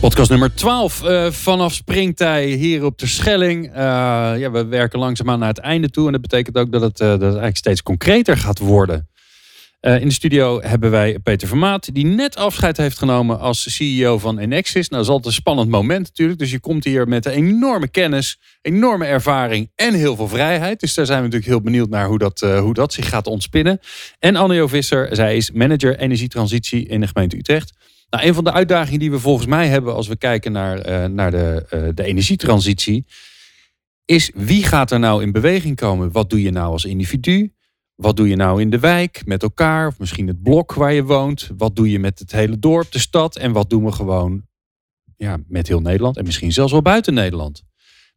Podcast 0.00 0.30
nummer 0.30 0.54
12 0.54 1.02
uh, 1.02 1.30
vanaf 1.30 1.72
Springtij 1.72 2.46
hier 2.46 2.84
op 2.84 2.98
de 2.98 3.06
Schelling. 3.06 3.66
Uh, 3.66 3.74
ja, 4.36 4.50
we 4.50 4.66
werken 4.66 4.98
langzaamaan 4.98 5.38
naar 5.38 5.48
het 5.48 5.58
einde 5.58 5.90
toe. 5.90 6.06
En 6.06 6.12
dat 6.12 6.20
betekent 6.20 6.56
ook 6.56 6.72
dat 6.72 6.80
het, 6.80 7.00
uh, 7.00 7.08
dat 7.08 7.22
eigenlijk 7.22 7.56
steeds 7.56 7.82
concreter 7.82 8.36
gaat 8.36 8.58
worden. 8.58 9.08
in 9.80 10.08
de 10.08 10.12
studio 10.12 10.60
hebben 10.60 10.90
wij 10.90 11.18
Peter 11.18 11.48
Vermaat, 11.48 11.94
die 11.94 12.04
net 12.04 12.36
afscheid 12.36 12.76
heeft 12.76 12.98
genomen 12.98 13.38
als 13.40 13.76
CEO 13.76 14.18
van 14.18 14.38
Enexis. 14.38 14.88
Nou, 14.88 15.02
dat 15.02 15.02
is 15.02 15.08
altijd 15.08 15.26
een 15.26 15.40
spannend 15.40 15.68
moment 15.68 16.06
natuurlijk. 16.06 16.38
Dus 16.38 16.50
je 16.50 16.60
komt 16.60 16.84
hier 16.84 17.08
met 17.08 17.26
een 17.26 17.32
enorme 17.32 17.88
kennis, 17.88 18.38
enorme 18.62 19.04
ervaring 19.04 19.70
en 19.74 19.94
heel 19.94 20.16
veel 20.16 20.28
vrijheid. 20.28 20.80
Dus 20.80 20.94
daar 20.94 21.06
zijn 21.06 21.18
we 21.18 21.24
natuurlijk 21.24 21.52
heel 21.52 21.62
benieuwd 21.62 21.88
naar 21.88 22.06
hoe 22.06 22.18
dat, 22.18 22.40
hoe 22.40 22.74
dat 22.74 22.92
zich 22.92 23.08
gaat 23.08 23.26
ontspinnen. 23.26 23.80
En 24.18 24.36
Annio 24.36 24.66
Visser, 24.66 25.08
zij 25.16 25.36
is 25.36 25.50
manager 25.50 25.98
energietransitie 25.98 26.86
in 26.86 27.00
de 27.00 27.06
gemeente 27.06 27.36
Utrecht. 27.36 27.72
Nou, 28.10 28.26
een 28.26 28.34
van 28.34 28.44
de 28.44 28.52
uitdagingen 28.52 29.00
die 29.00 29.10
we 29.10 29.18
volgens 29.18 29.46
mij 29.46 29.68
hebben 29.68 29.94
als 29.94 30.08
we 30.08 30.16
kijken 30.16 30.52
naar, 30.52 30.88
uh, 30.88 31.04
naar 31.04 31.30
de, 31.30 31.66
uh, 31.74 31.88
de 31.94 32.04
energietransitie, 32.04 33.06
is 34.04 34.30
wie 34.34 34.64
gaat 34.64 34.90
er 34.90 34.98
nou 34.98 35.22
in 35.22 35.32
beweging 35.32 35.76
komen? 35.76 36.12
Wat 36.12 36.30
doe 36.30 36.42
je 36.42 36.50
nou 36.50 36.72
als 36.72 36.84
individu? 36.84 37.52
Wat 37.94 38.16
doe 38.16 38.28
je 38.28 38.36
nou 38.36 38.60
in 38.60 38.70
de 38.70 38.78
wijk 38.78 39.22
met 39.26 39.42
elkaar? 39.42 39.86
Of 39.86 39.98
misschien 39.98 40.26
het 40.26 40.42
blok 40.42 40.74
waar 40.74 40.92
je 40.92 41.04
woont? 41.04 41.50
Wat 41.56 41.76
doe 41.76 41.90
je 41.90 41.98
met 41.98 42.18
het 42.18 42.32
hele 42.32 42.58
dorp, 42.58 42.92
de 42.92 42.98
stad? 42.98 43.36
En 43.36 43.52
wat 43.52 43.70
doen 43.70 43.84
we 43.84 43.92
gewoon 43.92 44.46
ja, 45.16 45.38
met 45.48 45.68
heel 45.68 45.80
Nederland? 45.80 46.16
En 46.16 46.24
misschien 46.24 46.52
zelfs 46.52 46.72
wel 46.72 46.82
buiten 46.82 47.14
Nederland. 47.14 47.62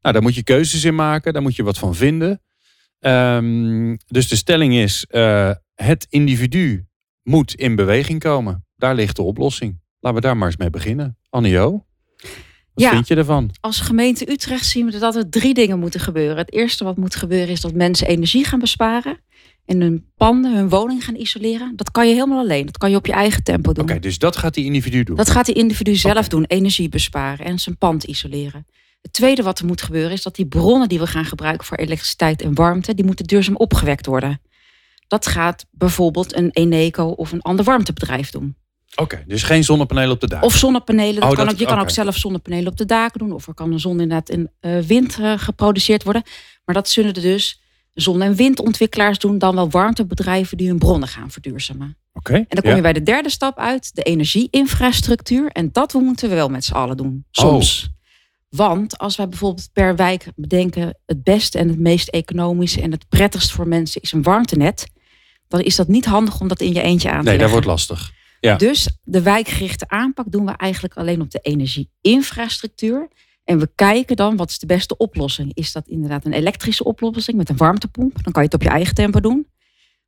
Nou, 0.02 0.14
daar 0.14 0.24
moet 0.24 0.36
je 0.36 0.44
keuzes 0.44 0.84
in 0.84 0.96
maken. 0.96 1.34
Daar 1.34 1.42
moet 1.42 1.56
je 1.56 1.64
wat 1.64 1.78
van 1.78 1.96
vinden. 1.96 2.42
Um, 3.00 3.98
dus 4.08 4.28
de 4.28 4.36
stelling 4.36 4.74
is: 4.74 5.06
uh, 5.10 5.52
het 5.76 6.08
individu 6.10 6.86
moet 7.24 7.54
in 7.54 7.76
beweging 7.76 8.20
komen. 8.20 8.66
Daar 8.76 8.96
ligt 8.96 9.16
de 9.16 9.22
oplossing. 9.22 9.81
Laten 10.02 10.22
we 10.22 10.28
daar 10.28 10.38
maar 10.38 10.48
eens 10.48 10.58
mee 10.58 10.70
beginnen. 10.70 11.18
Annio, 11.30 11.86
wat 12.74 12.84
ja, 12.84 12.92
vind 12.92 13.08
je 13.08 13.16
ervan? 13.16 13.50
Als 13.60 13.80
gemeente 13.80 14.32
Utrecht 14.32 14.66
zien 14.66 14.86
we 14.92 15.00
dat 15.00 15.16
er 15.16 15.30
drie 15.30 15.54
dingen 15.54 15.80
moeten 15.80 16.00
gebeuren. 16.00 16.38
Het 16.38 16.54
eerste 16.54 16.84
wat 16.84 16.98
moet 16.98 17.16
gebeuren 17.16 17.50
is 17.50 17.62
dat 17.62 17.74
mensen 17.74 18.08
energie 18.08 18.46
gaan 18.46 18.60
besparen. 18.60 19.20
En 19.66 19.82
hun 19.82 20.06
panden, 20.18 20.56
hun 20.56 20.70
woning 20.70 21.06
gaan 21.06 21.16
isoleren. 21.16 21.74
Dat 21.76 21.92
kan 21.92 22.08
je 22.08 22.14
helemaal 22.14 22.40
alleen. 22.40 22.66
Dat 22.66 22.78
kan 22.78 22.90
je 22.90 22.96
op 22.96 23.06
je 23.06 23.12
eigen 23.12 23.44
tempo 23.44 23.74
doen. 23.74 23.84
Oké, 23.84 24.00
dus 24.00 24.18
dat 24.18 24.36
gaat 24.36 24.54
die 24.54 24.66
individu 24.66 25.04
doen? 25.04 25.16
Dat 25.16 25.30
gaat 25.30 25.46
die 25.46 25.56
individu 25.56 25.96
zelf 25.96 26.16
okay. 26.16 26.28
doen. 26.28 26.44
Energie 26.44 26.90
besparen 26.90 27.46
en 27.46 27.60
zijn 27.60 27.78
pand 27.78 28.04
isoleren. 28.04 28.66
Het 29.02 29.14
tweede 29.14 29.44
wat 29.44 29.60
er 29.60 29.66
moet 29.66 29.82
gebeuren 29.82 30.12
is 30.12 30.24
dat 30.24 30.36
die 30.36 30.46
bronnen 30.46 30.90
die 30.90 31.00
we 31.00 31.08
gaan 31.08 31.26
gebruiken 31.26 31.66
voor 31.66 31.78
elektriciteit 31.78 32.42
en 32.42 32.56
warmte, 32.56 32.94
die 32.94 33.06
moeten 33.06 33.26
duurzaam 33.26 33.56
opgewekt 33.56 34.06
worden. 34.06 34.42
Dat 35.08 35.28
gaat 35.28 35.66
bijvoorbeeld 35.72 36.36
een 36.36 36.50
Eneco 36.52 37.06
of 37.06 37.32
een 37.32 37.42
ander 37.42 37.66
warmtebedrijf 37.66 38.30
doen. 38.30 38.56
Oké, 38.92 39.02
okay, 39.02 39.24
dus 39.28 39.44
geen 39.44 39.64
zonnepanelen 39.64 40.12
op 40.12 40.20
de 40.20 40.28
daken? 40.28 40.48
Of 40.48 40.56
zonnepanelen. 40.56 41.16
Dat 41.22 41.24
oh, 41.24 41.36
kan 41.36 41.46
dat, 41.46 41.54
ook, 41.54 41.60
je 41.60 41.66
kan 41.66 41.80
ook 41.80 41.90
zelf 41.90 42.18
zonnepanelen 42.18 42.68
op 42.68 42.78
de 42.78 42.86
daken 42.86 43.20
doen. 43.20 43.32
Of 43.32 43.48
er 43.48 43.54
kan 43.54 43.72
een 43.72 43.80
zon 43.80 43.92
inderdaad 43.92 44.30
in 44.30 44.50
uh, 44.62 44.80
wind 44.80 45.18
uh, 45.20 45.34
geproduceerd 45.38 46.04
worden. 46.04 46.24
Maar 46.66 46.76
dat 46.76 46.90
zullen 46.90 47.14
er 47.14 47.22
dus 47.22 47.62
zon- 47.94 48.22
en 48.22 48.36
windontwikkelaars 48.36 49.20
doen. 49.20 49.38
Dan 49.38 49.56
wel 49.56 49.70
warmtebedrijven 49.70 50.58
die 50.58 50.68
hun 50.68 50.80
bronnen 50.80 51.08
gaan 51.08 51.32
verduurzamen. 51.32 51.98
Oké. 52.14 52.30
Okay, 52.30 52.40
en 52.40 52.46
dan 52.50 52.62
kom 52.62 52.70
ja. 52.70 52.76
je 52.76 52.82
bij 52.82 52.94
de 52.94 53.04
derde 53.04 53.30
stap 53.30 53.58
uit. 53.58 53.96
De 53.96 54.04
energieinfrastructuur. 54.04 55.48
En 55.48 55.70
dat 55.72 55.94
moeten 55.94 56.30
we 56.30 56.36
wel 56.36 56.50
met 56.50 56.66
z'n 56.66 56.74
allen 56.74 56.98
doen. 56.98 57.26
Soms. 57.32 57.84
Oh. 57.84 58.00
Want 58.50 58.98
als 58.98 59.16
wij 59.16 59.28
bijvoorbeeld 59.28 59.70
per 59.74 59.96
wijk 59.96 60.28
bedenken... 60.36 60.98
het 61.06 61.24
beste 61.24 61.58
en 61.58 61.68
het 61.68 61.80
meest 61.80 62.08
economisch 62.08 62.78
en 62.78 62.92
het 62.92 63.10
prettigst 63.10 63.52
voor 63.52 63.68
mensen 63.68 64.02
is 64.02 64.12
een 64.12 64.24
warmtenet... 64.24 64.88
dan 65.48 65.62
is 65.62 65.76
dat 65.76 65.88
niet 65.88 66.06
handig 66.06 66.40
om 66.40 66.48
dat 66.48 66.62
in 66.62 66.74
je 66.74 66.82
eentje 66.82 67.10
aan 67.10 67.24
te 67.24 67.30
nee, 67.30 67.38
leggen. 67.38 67.38
Nee, 67.38 67.38
dat 67.38 67.52
wordt 67.52 67.90
lastig. 67.90 68.20
Ja. 68.42 68.56
Dus 68.56 68.90
de 69.04 69.22
wijkgerichte 69.22 69.90
aanpak 69.90 70.32
doen 70.32 70.46
we 70.46 70.52
eigenlijk 70.52 70.98
alleen 70.98 71.22
op 71.22 71.32
de 71.32 71.40
energieinfrastructuur. 71.40 73.08
En 73.44 73.60
we 73.60 73.70
kijken 73.76 74.16
dan 74.16 74.36
wat 74.36 74.50
is 74.50 74.60
de 74.60 74.66
beste 74.66 74.98
oplossing. 74.98 75.52
Is 75.54 75.72
dat 75.72 75.88
inderdaad 75.88 76.26
een 76.26 76.34
elektrische 76.34 76.84
oplossing 76.84 77.38
met 77.38 77.50
een 77.50 77.58
warmtepomp? 77.58 78.24
Dan 78.24 78.34
kan 78.34 78.42
je 78.42 78.48
het 78.48 78.54
op 78.54 78.62
je 78.62 78.70
eigen 78.70 78.96
tempo 78.96 79.20
doen. 79.20 79.48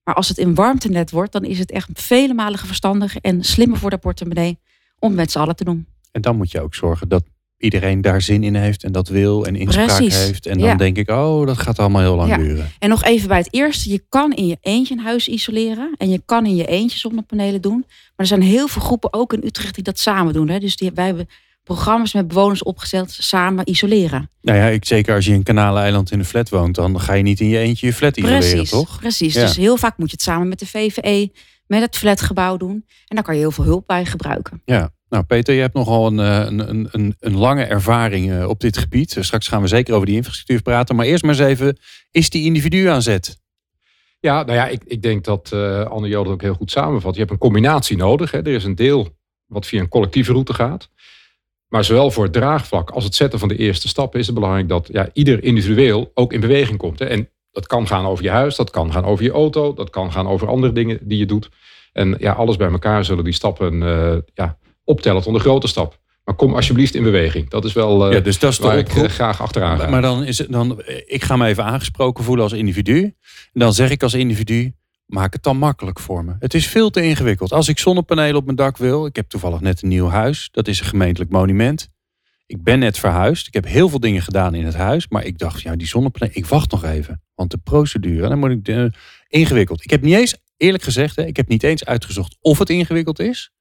Maar 0.04 0.16
als 0.16 0.28
het 0.28 0.38
in 0.38 0.56
warmtenet 0.56 1.12
wordt, 1.12 1.32
dan 1.32 1.44
is 1.44 1.60
het 1.60 1.72
echt 1.72 1.90
vele 1.94 2.34
malen 2.34 2.60
verstandiger 2.60 3.22
en 3.22 3.44
slimmer 3.44 3.78
voor 3.78 3.90
de 3.90 3.98
portemonnee 3.98 4.60
om 5.00 5.10
het 5.10 5.18
met 5.18 5.32
z'n 5.32 5.40
allen 5.40 5.56
te 5.56 5.64
doen. 5.64 5.88
En 6.12 6.22
dan 6.22 6.36
moet 6.36 6.52
je 6.52 6.62
ook 6.62 6.76
zorgen 6.76 7.08
dat 7.08 7.24
iedereen 7.64 8.02
daar 8.02 8.22
zin 8.22 8.44
in 8.44 8.56
heeft 8.56 8.84
en 8.84 8.92
dat 8.92 9.08
wil 9.08 9.46
en 9.46 9.56
inspraak 9.56 9.86
Precies. 9.86 10.18
heeft. 10.26 10.46
En 10.46 10.58
dan 10.60 10.68
Ja. 10.68 10.76
denk 10.76 10.98
ik, 10.98 11.10
oh, 11.10 11.48
dat 11.48 11.58
gaat 11.58 11.80
allemaal 11.80 12.02
heel 12.02 12.16
lang 12.16 12.30
Ja. 12.30 12.38
duren. 12.38 12.72
En 12.80 12.90
nog 12.90 13.04
even 13.04 13.28
bij 13.28 13.38
het 13.38 13.54
eerste. 13.54 13.90
Je 13.90 14.04
kan 14.10 14.32
in 14.34 14.48
je 14.48 14.58
eentje 14.62 14.94
een 14.94 15.00
huis 15.04 15.28
isoleren. 15.28 15.96
En 15.98 16.10
je 16.10 16.22
kan 16.26 16.46
in 16.46 16.56
je 16.56 16.66
eentje 16.66 16.98
zonnepanelen 17.00 17.62
doen. 17.62 17.84
Maar 17.88 18.14
er 18.16 18.26
zijn 18.26 18.42
heel 18.42 18.68
veel 18.68 18.82
groepen, 18.82 19.14
ook 19.14 19.34
in 19.34 19.42
Utrecht, 19.46 19.76
die 19.76 19.84
dat 19.84 20.00
samen 20.00 20.34
doen. 20.34 20.50
Hè? 20.50 20.60
Dus 20.60 20.76
die, 20.78 20.92
wij 20.94 21.06
hebben 21.06 21.28
programma's 21.64 22.14
met 22.14 22.28
bewoners 22.28 22.64
opgezet, 22.64 23.12
samen 23.20 23.70
isoleren. 23.70 24.30
Nou 24.42 24.58
ja, 24.58 24.66
ik, 24.66 24.86
zeker 24.86 25.16
als 25.16 25.26
je 25.26 25.34
in 25.34 25.44
Kanaleiland 25.44 26.12
in 26.12 26.20
een 26.20 26.26
flat 26.26 26.50
woont, 26.50 26.76
dan 26.76 27.00
ga 27.00 27.14
je 27.14 27.24
niet 27.24 27.40
in 27.40 27.48
je 27.48 27.58
eentje 27.58 27.88
je 27.88 27.94
flat 27.94 28.18
isoleren, 28.18 28.40
Precies, 28.40 28.70
toch? 28.70 29.00
precies. 29.00 29.34
Ja. 29.34 29.42
Dus 29.46 29.56
heel 29.58 29.78
vaak 29.78 29.98
moet 29.98 30.10
je 30.10 30.16
het 30.16 30.26
samen 30.26 30.48
met 30.48 30.60
de 30.60 30.66
VVE, 30.66 31.32
met 31.68 31.82
het 31.82 31.98
flatgebouw 31.98 32.58
doen. 32.58 32.86
En 33.08 33.16
daar 33.16 33.24
kan 33.24 33.34
je 33.34 33.40
heel 33.40 33.52
veel 33.52 33.64
hulp 33.64 33.88
bij 33.88 34.06
gebruiken. 34.06 34.62
Ja. 34.66 34.92
Nou, 35.14 35.26
Peter, 35.26 35.54
je 35.54 35.62
hebt 35.62 35.74
nogal 35.74 36.08
een, 36.08 36.20
eh, 36.20 36.46
een, 36.46 36.88
een, 36.92 37.16
een, 37.20 37.38
lange 37.38 37.64
ervaring 37.64 38.32
eh, 38.32 38.50
op 38.50 38.60
dit 38.60 38.78
gebied. 38.78 39.14
Dus 39.14 39.26
Straks 39.26 39.48
gaan 39.48 39.62
we 39.62 39.68
zeker 39.68 39.94
over 39.94 40.06
die 40.06 40.16
infrastructuur 40.16 40.62
praten. 40.62 40.96
Maar 40.96 41.06
eerst 41.06 41.24
maar 41.24 41.40
eens 41.40 41.44
even, 41.50 41.78
is 42.12 42.30
die 42.30 42.46
individu 42.46 42.86
aan 42.86 43.02
zet? 43.02 43.42
Ja, 44.20 44.44
nou 44.44 44.58
ja, 44.58 44.68
ik, 44.68 44.84
ik 44.86 45.02
denk 45.02 45.24
dat 45.24 45.52
eh 45.52 45.86
Anne 45.86 46.08
Jo 46.08 46.24
dat 46.24 46.34
ook 46.34 46.42
heel 46.42 46.54
goed 46.54 46.72
samenvat. 46.72 47.14
Je 47.14 47.20
hebt 47.20 47.32
een 47.32 47.38
combinatie 47.38 47.98
nodig. 47.98 48.32
Hè. 48.32 48.38
Er 48.38 48.48
is 48.48 48.64
een 48.64 48.76
deel 48.76 49.08
wat 49.46 49.66
via 49.66 49.80
een 49.80 49.88
collectieve 49.88 50.32
route 50.32 50.54
gaat. 50.54 50.90
Maar 51.68 51.84
zowel 51.84 52.12
voor 52.12 52.24
het 52.24 52.34
draagvlak 52.34 52.90
als 52.90 53.04
het 53.04 53.16
zetten 53.16 53.40
van 53.40 53.48
de 53.48 53.58
eerste 53.58 53.88
stappen 53.88 54.20
is 54.20 54.26
het 54.26 54.36
belangrijk 54.36 54.70
dat 54.70 54.90
ja, 54.92 55.10
ieder 55.14 55.44
individueel 55.44 56.12
ook 56.14 56.34
in 56.34 56.40
beweging 56.40 56.78
komt. 56.78 57.00
Hè. 57.00 57.06
En 57.06 57.30
dat 57.52 57.68
kan 57.68 57.88
gaan 57.88 58.06
over 58.06 58.24
je 58.24 58.30
huis, 58.30 58.56
dat 58.56 58.70
kan 58.70 58.92
gaan 58.92 59.06
over 59.06 59.24
je 59.24 59.32
auto, 59.32 59.74
dat 59.74 59.90
kan 59.90 60.12
gaan 60.12 60.28
over 60.28 60.48
andere 60.48 60.74
dingen 60.74 61.00
die 61.02 61.18
je 61.18 61.26
doet. 61.26 61.50
En 61.92 62.16
ja, 62.20 62.32
alles 62.32 62.56
bij 62.56 62.72
elkaar 62.72 63.06
zullen 63.06 63.24
die 63.24 63.34
stappen 63.34 63.84
eh, 63.84 64.18
ja, 64.34 64.58
optellen 64.84 65.22
tot 65.22 65.34
een 65.34 65.40
grote 65.40 65.68
stap. 65.68 66.02
Maar 66.24 66.36
kom 66.36 66.54
alsjeblieft 66.54 66.96
in 66.96 67.04
beweging. 67.04 67.50
Dat 67.50 67.66
is 67.66 67.74
wel 67.74 68.08
eh, 68.08 68.14
ja, 68.14 68.20
dus 68.20 68.40
dat 68.40 68.52
is 68.52 68.58
waar 68.58 68.78
ik 68.78 68.96
eh, 68.96 69.04
graag 69.04 69.42
achteraan 69.42 69.80
ga. 69.80 69.90
Maar 69.90 70.02
dan 70.02 70.24
is 70.24 70.38
het 70.38 70.52
dan, 70.52 70.82
eh, 70.82 71.02
ik 71.06 71.24
ga 71.24 71.36
me 71.36 71.48
even 71.48 71.64
aangesproken 71.64 72.24
voelen 72.24 72.44
als 72.44 72.54
individu. 72.54 73.04
En 73.04 73.60
dan 73.60 73.74
zeg 73.74 73.90
ik 73.90 74.04
als 74.04 74.14
individu, 74.14 74.74
maak 75.06 75.34
het 75.34 75.44
dan 75.44 75.58
makkelijk 75.58 76.00
voor 76.00 76.26
me. 76.26 76.36
Het 76.40 76.54
is 76.54 76.68
veel 76.68 76.90
te 76.90 77.04
ingewikkeld. 77.04 77.52
Als 77.52 77.68
ik 77.68 77.80
zonnepanelen 77.80 78.36
op 78.36 78.46
mijn 78.46 78.58
dak 78.58 78.78
wil, 78.78 79.06
ik 79.06 79.16
heb 79.16 79.30
toevallig 79.30 79.60
net 79.60 79.82
een 79.82 79.90
nieuw 79.90 80.08
huis. 80.08 80.50
Dat 80.52 80.68
is 80.68 80.80
een 80.80 80.86
gemeentelijk 80.86 81.32
monument. 81.32 81.90
Ik 82.46 82.64
ben 82.64 82.80
net 82.80 83.00
verhuisd. 83.00 83.48
Ik 83.48 83.54
heb 83.54 83.66
heel 83.66 83.90
veel 83.90 84.00
dingen 84.00 84.22
gedaan 84.22 84.56
in 84.56 84.66
het 84.66 84.76
huis. 84.76 85.08
Maar 85.08 85.26
ik 85.26 85.38
dacht, 85.38 85.62
ja, 85.62 85.76
die 85.76 85.88
zonnepanelen, 85.88 86.38
ik 86.38 86.46
wacht 86.46 86.72
nog 86.72 86.84
even. 86.84 87.22
Want 87.36 87.52
de 87.52 87.58
procedure, 87.64 88.30
dan 88.30 88.40
moet 88.40 88.68
ik 88.68 88.92
ingewikkeld. 89.28 89.84
Ik 89.84 89.90
heb 89.90 90.02
niet 90.02 90.16
eens, 90.16 90.36
eerlijk 90.58 90.84
gezegd, 90.84 91.16
hè, 91.16 91.26
ik 91.26 91.36
heb 91.36 91.48
niet 91.48 91.64
eens 91.64 91.86
uitgezocht 91.86 92.38
of 92.40 92.60
het 92.60 92.70
ingewikkeld 92.70 93.20
is. 93.20 93.52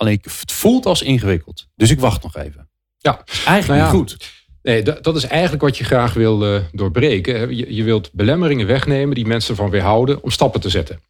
Alleen 0.00 0.18
het 0.22 0.52
voelt 0.52 0.86
als 0.86 1.02
ingewikkeld. 1.02 1.66
Dus 1.76 1.90
ik 1.90 2.00
wacht 2.00 2.22
nog 2.22 2.36
even. 2.36 2.68
Ja, 2.98 3.22
Is 3.24 3.44
eigenlijk 3.44 3.66
Nou 3.66 3.78
ja, 3.78 3.84
niet 3.84 4.10
goed. 4.10 4.30
Nee, 4.62 4.82
dat, 4.82 5.04
dat 5.04 5.16
is 5.16 5.24
eigenlijk 5.24 5.62
wat 5.62 5.78
je 5.78 5.84
graag 5.84 6.12
wil 6.14 6.54
eh, 6.54 6.62
doorbreken. 6.72 7.56
Je, 7.56 7.74
je 7.74 7.82
wilt 7.82 8.12
belemmeringen 8.12 8.66
wegnemen 8.66 9.14
die 9.14 9.26
mensen 9.26 9.56
van 9.56 9.70
weerhouden 9.70 10.22
om 10.22 10.30
stappen 10.30 10.60
te 10.60 10.68
zetten. 10.68 11.00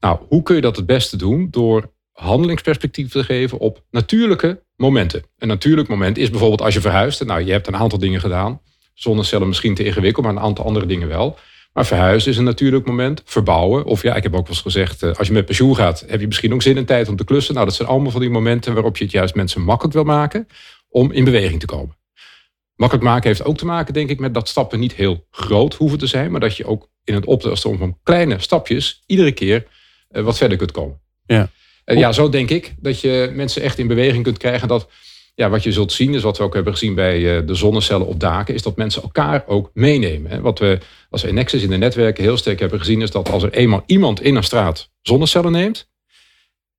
Nou, 0.00 0.18
hoe 0.28 0.42
kun 0.42 0.54
je 0.54 0.60
dat 0.60 0.76
het 0.76 0.86
beste 0.86 1.16
doen? 1.16 1.48
Door 1.50 1.92
handelingsperspectief 2.12 3.10
te 3.10 3.24
geven 3.24 3.58
op 3.58 3.82
natuurlijke 3.90 4.62
momenten. 4.76 5.22
Een 5.38 5.48
natuurlijk 5.48 5.88
moment 5.88 6.18
is 6.18 6.30
bijvoorbeeld 6.30 6.62
als 6.62 6.74
je 6.74 6.80
verhuist. 6.80 7.24
Nou, 7.24 7.44
je 7.44 7.52
hebt 7.52 7.66
een 7.66 7.76
aantal 7.76 7.98
dingen 7.98 8.20
gedaan. 8.20 8.60
Zonnecellen 8.94 9.48
misschien 9.48 9.74
te 9.74 9.84
ingewikkeld, 9.84 10.26
maar 10.26 10.34
een 10.34 10.42
aantal 10.42 10.64
andere 10.64 10.86
dingen 10.86 11.08
wel. 11.08 11.38
Maar 11.78 11.86
verhuizen 11.86 12.30
is 12.30 12.36
een 12.36 12.44
natuurlijk 12.44 12.86
moment. 12.86 13.22
Verbouwen. 13.24 13.84
Of 13.84 14.02
ja, 14.02 14.14
ik 14.14 14.22
heb 14.22 14.32
ook 14.32 14.46
wel 14.46 14.48
eens 14.48 14.60
gezegd, 14.60 15.02
eh, 15.02 15.14
als 15.14 15.26
je 15.26 15.32
met 15.32 15.46
pensioen 15.46 15.76
gaat, 15.76 16.04
heb 16.06 16.20
je 16.20 16.26
misschien 16.26 16.54
ook 16.54 16.62
zin 16.62 16.76
en 16.76 16.84
tijd 16.84 17.08
om 17.08 17.16
te 17.16 17.24
klussen. 17.24 17.54
Nou, 17.54 17.66
dat 17.66 17.74
zijn 17.74 17.88
allemaal 17.88 18.10
van 18.10 18.20
die 18.20 18.30
momenten 18.30 18.74
waarop 18.74 18.96
je 18.96 19.04
het 19.04 19.12
juist 19.12 19.34
mensen 19.34 19.62
makkelijk 19.62 19.94
wil 19.94 20.04
maken 20.04 20.48
om 20.88 21.12
in 21.12 21.24
beweging 21.24 21.60
te 21.60 21.66
komen. 21.66 21.96
Makkelijk 22.74 23.06
maken 23.06 23.28
heeft 23.28 23.44
ook 23.44 23.56
te 23.56 23.66
maken, 23.66 23.94
denk 23.94 24.10
ik, 24.10 24.18
met 24.18 24.34
dat 24.34 24.48
stappen 24.48 24.80
niet 24.80 24.94
heel 24.94 25.26
groot 25.30 25.74
hoeven 25.74 25.98
te 25.98 26.06
zijn. 26.06 26.30
Maar 26.30 26.40
dat 26.40 26.56
je 26.56 26.66
ook 26.66 26.88
in 27.04 27.14
het 27.14 27.26
optelsom 27.26 27.78
van 27.78 27.98
kleine 28.02 28.38
stapjes 28.38 29.02
iedere 29.06 29.32
keer 29.32 29.66
eh, 30.08 30.22
wat 30.22 30.38
verder 30.38 30.58
kunt 30.58 30.72
komen. 30.72 31.00
Ja. 31.26 31.50
En 31.84 31.98
ja, 31.98 32.12
zo 32.12 32.28
denk 32.28 32.50
ik 32.50 32.74
dat 32.78 33.00
je 33.00 33.30
mensen 33.34 33.62
echt 33.62 33.78
in 33.78 33.86
beweging 33.86 34.22
kunt 34.22 34.38
krijgen. 34.38 34.68
Dat 34.68 34.88
ja, 35.38 35.48
wat 35.48 35.62
je 35.62 35.72
zult 35.72 35.92
zien, 35.92 36.14
is 36.14 36.22
wat 36.22 36.38
we 36.38 36.42
ook 36.42 36.54
hebben 36.54 36.72
gezien 36.72 36.94
bij 36.94 37.44
de 37.44 37.54
zonnecellen 37.54 38.06
op 38.06 38.20
daken, 38.20 38.54
is 38.54 38.62
dat 38.62 38.76
mensen 38.76 39.02
elkaar 39.02 39.44
ook 39.46 39.70
meenemen. 39.74 40.42
Wat 40.42 40.58
we 40.58 40.78
als 41.10 41.22
we 41.22 41.28
in 41.28 41.34
Nexus 41.34 41.62
in 41.62 41.70
de 41.70 41.76
netwerken 41.76 42.24
heel 42.24 42.36
sterk 42.36 42.60
hebben 42.60 42.78
gezien, 42.78 43.02
is 43.02 43.10
dat 43.10 43.30
als 43.30 43.42
er 43.42 43.52
eenmaal 43.52 43.82
iemand 43.86 44.22
in 44.22 44.36
een 44.36 44.42
straat 44.42 44.90
zonnecellen 45.02 45.52
neemt, 45.52 45.88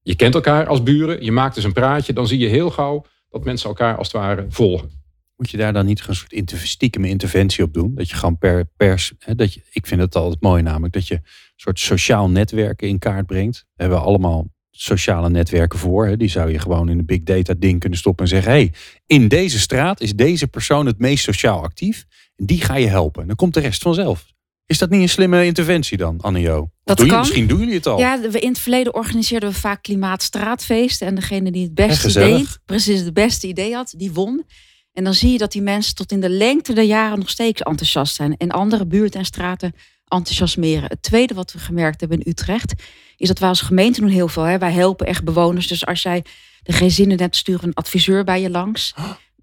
je 0.02 0.16
kent 0.16 0.36
elkaar 0.36 0.68
als 0.68 0.84
buren, 0.84 1.24
je 1.24 1.32
maakt 1.32 1.56
dus 1.56 1.64
een 1.64 1.74
praatje, 1.74 2.14
dan 2.14 2.28
zie 2.28 2.40
je 2.40 2.48
heel 2.48 2.70
gauw 2.70 3.06
dat 3.30 3.44
mensen 3.44 3.70
elkaar 3.70 3.98
als 3.98 4.08
het 4.08 4.22
ware 4.22 4.46
volgen. 4.50 4.92
Moet 5.36 5.50
je 5.50 5.58
daar 5.58 5.74
dan 5.74 5.86
niet 5.86 6.08
een 6.08 6.16
soort 6.16 6.54
stiekem 6.56 7.06
interventie 7.06 7.64
op 7.64 7.74
doen? 7.74 7.96
Dat 7.96 8.10
je 8.10 8.16
gewoon 8.16 8.38
per 8.38 8.66
pers. 8.78 9.14
Hè, 9.20 9.36
dat 9.36 9.54
je, 9.54 9.62
ik 9.72 9.88
vind 9.88 10.02
het 10.02 10.16
altijd 10.16 10.42
mooi 10.42 10.62
namelijk 10.62 10.94
dat 10.94 11.08
je 11.08 11.16
een 11.16 11.22
soort 11.56 11.80
sociaal 11.80 12.30
netwerken 12.30 12.88
in 12.88 13.00
kaart 13.00 13.26
brengt. 13.26 13.54
Daar 13.54 13.88
hebben 13.88 13.98
we 13.98 14.04
allemaal 14.04 14.48
sociale 14.82 15.30
netwerken 15.30 15.80
voor. 15.80 16.08
Hè. 16.08 16.18
Die 16.18 16.30
zou 16.30 16.52
je 16.52 16.60
gewoon 16.60 16.90
in 16.90 16.98
een 16.98 17.06
big 17.06 17.24
data 17.24 17.54
ding 17.58 17.80
kunnen 17.80 18.00
stoppen 18.00 18.26
en 18.26 18.32
zeggen: 18.32 18.52
hey, 18.52 18.74
in 19.06 19.28
deze 19.28 19.60
straat 19.60 20.02
is 20.02 20.14
deze 20.14 20.48
persoon 20.48 20.86
het 20.86 21.00
meest 21.00 21.24
sociaal 21.24 21.64
actief. 21.64 22.06
En 22.36 22.46
die 22.46 22.62
ga 22.62 22.76
je 22.76 22.88
helpen. 22.88 23.28
Dan 23.28 23.36
komt 23.36 23.54
de 23.54 23.60
rest 23.60 23.82
vanzelf. 23.82 24.26
Is 24.66 24.78
dat 24.78 24.90
niet 24.90 25.02
een 25.02 25.10
slimme 25.10 25.46
interventie 25.46 25.98
dan, 25.98 26.22
Annio? 26.22 26.70
Dat 26.84 26.98
doe 26.98 27.06
je, 27.06 27.12
kan. 27.12 27.22
Misschien 27.22 27.48
doen 27.48 27.60
jullie 27.60 27.74
het 27.74 27.88
al. 27.88 28.00
Ja, 28.00 28.20
we 28.20 28.40
in 28.40 28.50
het 28.50 28.60
verleden 28.60 28.94
organiseerden 28.94 29.50
we 29.50 29.56
vaak 29.56 29.84
klimaatstraatfeesten. 29.84 31.08
En 31.08 31.16
degene 31.16 31.52
die 31.52 31.64
het 31.64 31.74
beste 31.74 32.10
idee, 32.10 32.46
precies 32.66 33.00
het 33.00 33.14
beste 33.14 33.48
idee 33.48 33.74
had, 33.74 33.94
die 33.98 34.12
won. 34.12 34.46
En 34.94 35.04
dan 35.04 35.14
zie 35.14 35.32
je 35.32 35.38
dat 35.38 35.52
die 35.52 35.62
mensen 35.62 35.96
tot 35.96 36.12
in 36.12 36.20
de 36.20 36.30
lengte 36.30 36.74
der 36.74 36.84
jaren 36.84 37.20
nog 37.20 37.30
steeds 37.30 37.62
enthousiast 37.62 38.16
zijn. 38.16 38.38
En 38.38 38.50
andere 38.50 38.88
buurten 38.88 39.20
en 39.20 39.26
straten 39.26 39.74
enthousiasmeren. 40.08 40.90
Het 40.90 41.02
tweede 41.02 41.34
wat 41.34 41.52
we 41.52 41.60
gemerkt 41.60 42.00
hebben 42.00 42.20
in 42.20 42.32
Utrecht, 42.32 42.74
is 43.20 43.28
dat 43.28 43.40
wij 43.40 43.50
als 43.50 43.62
gemeente 43.62 44.02
doen 44.02 44.10
heel 44.10 44.28
veel. 44.28 44.44
Hè. 44.44 44.58
Wij 44.58 44.72
helpen 44.72 45.08
echt 45.08 45.24
bewoners. 45.24 45.68
Dus 45.68 45.86
als 45.86 46.02
jij 46.02 46.24
er 46.64 46.74
geen 46.74 46.92
zin 46.92 47.12
in 47.12 47.20
hebt, 47.20 47.36
sturen 47.36 47.62
we 47.62 47.68
een 47.68 47.74
adviseur 47.74 48.24
bij 48.24 48.42
je 48.42 48.50
langs. 48.50 48.94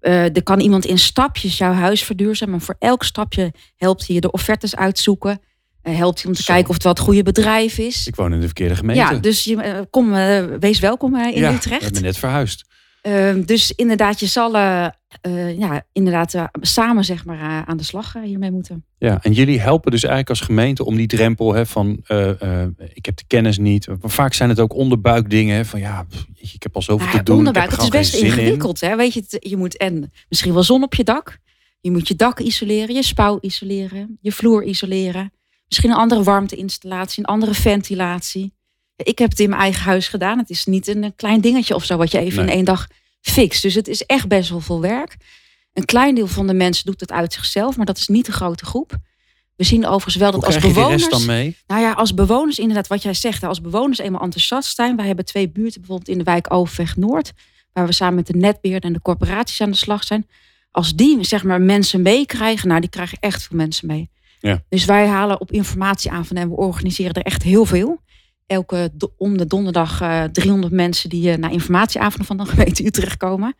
Uh, 0.01 0.35
er 0.35 0.43
kan 0.43 0.59
iemand 0.59 0.85
in 0.85 0.97
stapjes 0.97 1.57
jouw 1.57 1.73
huis 1.73 2.03
verduurzamen. 2.03 2.55
Maar 2.55 2.63
voor 2.63 2.75
elk 2.79 3.03
stapje 3.03 3.53
helpt 3.75 4.05
hij 4.05 4.15
je 4.15 4.21
de 4.21 4.31
offertes 4.31 4.75
uitzoeken. 4.75 5.41
Uh, 5.83 5.97
helpt 5.97 6.21
hij 6.21 6.31
om 6.31 6.37
te 6.37 6.43
kijken 6.43 6.67
of 6.67 6.73
het 6.73 6.83
wel 6.83 6.93
het 6.93 7.01
goede 7.01 7.23
bedrijf 7.23 7.77
is. 7.77 8.07
Ik 8.07 8.15
woon 8.15 8.33
in 8.33 8.39
de 8.39 8.45
verkeerde 8.45 8.75
gemeente. 8.75 9.01
Ja, 9.01 9.19
dus 9.19 9.43
je, 9.43 9.55
uh, 9.55 9.79
kom, 9.89 10.11
wees 10.59 10.79
welkom 10.79 11.15
in 11.15 11.39
ja, 11.39 11.53
Utrecht. 11.53 11.85
Ik 11.85 11.93
ben 11.93 12.01
net 12.01 12.17
verhuisd. 12.17 12.65
Ehm, 13.07 13.41
dus 13.41 13.71
inderdaad, 13.71 14.19
je 14.19 14.25
zal 14.25 14.55
uh, 14.55 14.87
ja, 15.57 15.85
inderdaad 15.91 16.33
uh, 16.33 16.43
samen 16.61 17.05
zeg 17.05 17.25
maar, 17.25 17.65
aan 17.65 17.77
de 17.77 17.83
slag 17.83 18.13
hiermee 18.23 18.51
moeten. 18.51 18.85
Ja, 18.97 19.19
en 19.21 19.31
jullie 19.31 19.59
helpen 19.59 19.91
dus 19.91 20.01
eigenlijk 20.01 20.29
als 20.29 20.41
gemeente 20.41 20.85
om 20.85 20.95
die 20.95 21.07
drempel 21.07 21.53
hè, 21.53 21.65
van 21.65 21.89
ik 22.93 23.05
heb 23.05 23.17
de 23.17 23.23
kennis 23.27 23.57
niet. 23.57 23.87
Maar 23.87 23.97
vaak 24.11 24.33
zijn 24.33 24.49
het 24.49 24.59
ook 24.59 24.73
onderbuikdingen 24.73 25.55
hè, 25.55 25.65
van 25.65 25.79
ja, 25.79 26.05
ik 26.35 26.63
heb 26.63 26.75
al 26.75 26.81
zoveel 26.81 27.11
te 27.11 27.23
doen. 27.23 27.37
Onderbuik, 27.37 27.71
het 27.71 27.81
is 27.81 27.89
best 27.89 28.13
ingewikkeld. 28.15 28.79
Hè? 28.79 28.95
Weet 28.95 29.13
je, 29.13 29.23
je 29.39 29.57
moet 29.57 29.77
en 29.77 30.11
misschien 30.29 30.53
wel 30.53 30.63
zon 30.63 30.83
op 30.83 30.95
je 30.95 31.03
dak. 31.03 31.37
Je 31.79 31.91
moet 31.91 32.07
je 32.07 32.15
dak 32.15 32.39
isoleren, 32.39 32.95
je 32.95 33.03
spouw 33.03 33.37
isoleren, 33.41 34.17
je 34.21 34.31
vloer 34.31 34.63
isoleren. 34.63 35.31
Misschien 35.67 35.89
een 35.89 35.97
andere 35.97 36.23
warmteinstallatie, 36.23 37.23
een 37.23 37.29
andere 37.29 37.53
ventilatie. 37.53 38.56
Ik 38.97 39.19
heb 39.19 39.29
het 39.29 39.39
in 39.39 39.49
mijn 39.49 39.61
eigen 39.61 39.83
huis 39.83 40.07
gedaan. 40.07 40.37
Het 40.37 40.49
is 40.49 40.65
niet 40.65 40.87
een 40.87 41.13
klein 41.15 41.41
dingetje 41.41 41.75
of 41.75 41.85
zo 41.85 41.97
wat 41.97 42.11
je 42.11 42.19
even 42.19 42.43
in 42.43 42.49
één 42.49 42.65
dag 42.65 42.87
fix. 43.21 43.61
Dus 43.61 43.73
het 43.73 43.87
is 43.87 44.03
echt 44.05 44.27
best 44.27 44.49
wel 44.49 44.59
veel 44.59 44.81
werk. 44.81 45.17
Een 45.73 45.85
klein 45.85 46.15
deel 46.15 46.27
van 46.27 46.47
de 46.47 46.53
mensen 46.53 46.85
doet 46.85 46.99
het 46.99 47.11
uit 47.11 47.33
zichzelf, 47.33 47.77
maar 47.77 47.85
dat 47.85 47.97
is 47.97 48.07
niet 48.07 48.25
de 48.25 48.31
grote 48.31 48.65
groep. 48.65 48.97
We 49.55 49.63
zien 49.63 49.85
overigens 49.85 50.15
wel 50.15 50.31
dat 50.31 50.45
als 50.45 50.59
bewoners. 50.59 51.09
dan 51.09 51.25
mee? 51.25 51.57
Nou 51.67 51.81
ja, 51.81 51.91
als 51.91 52.13
bewoners, 52.13 52.59
inderdaad, 52.59 52.87
wat 52.87 53.01
jij 53.01 53.13
zegt, 53.13 53.43
als 53.43 53.61
bewoners 53.61 53.97
eenmaal 53.97 54.21
enthousiast 54.21 54.75
zijn. 54.75 54.95
Wij 54.95 55.05
hebben 55.05 55.25
twee 55.25 55.49
buurten, 55.49 55.79
bijvoorbeeld 55.79 56.09
in 56.09 56.17
de 56.17 56.23
wijk 56.23 56.53
Overweg 56.53 56.95
Noord, 56.95 57.33
waar 57.73 57.85
we 57.85 57.93
samen 57.93 58.15
met 58.15 58.27
de 58.27 58.37
netbeheerder 58.37 58.89
en 58.89 58.95
de 58.95 59.01
corporaties 59.01 59.61
aan 59.61 59.71
de 59.71 59.77
slag 59.77 60.03
zijn. 60.03 60.27
Als 60.71 60.95
die 60.95 61.23
zeg 61.23 61.43
maar 61.43 61.61
mensen 61.61 62.01
meekrijgen, 62.01 62.67
nou, 62.67 62.79
die 62.79 62.89
krijgen 62.89 63.17
echt 63.21 63.43
veel 63.43 63.57
mensen 63.57 63.87
mee. 63.87 64.09
Ja. 64.39 64.63
Dus 64.69 64.85
wij 64.85 65.07
halen 65.07 65.41
op 65.41 65.51
informatie 65.51 66.11
aan 66.11 66.25
van 66.25 66.37
en 66.37 66.49
we 66.49 66.55
organiseren 66.55 67.13
er 67.13 67.21
echt 67.21 67.43
heel 67.43 67.65
veel 67.65 68.01
elke 68.47 68.91
om 69.17 69.37
de 69.37 69.47
donderdag 69.47 70.01
uh, 70.01 70.23
eh, 70.23 70.31
300 70.31 70.73
mensen 70.73 71.09
die 71.09 71.31
uh, 71.31 71.35
naar 71.35 71.51
informatieavonden 71.51 72.25
van 72.25 72.37
de 72.37 72.45
gemeente 72.45 72.85
Utrecht 72.85 73.17
komen. 73.17 73.55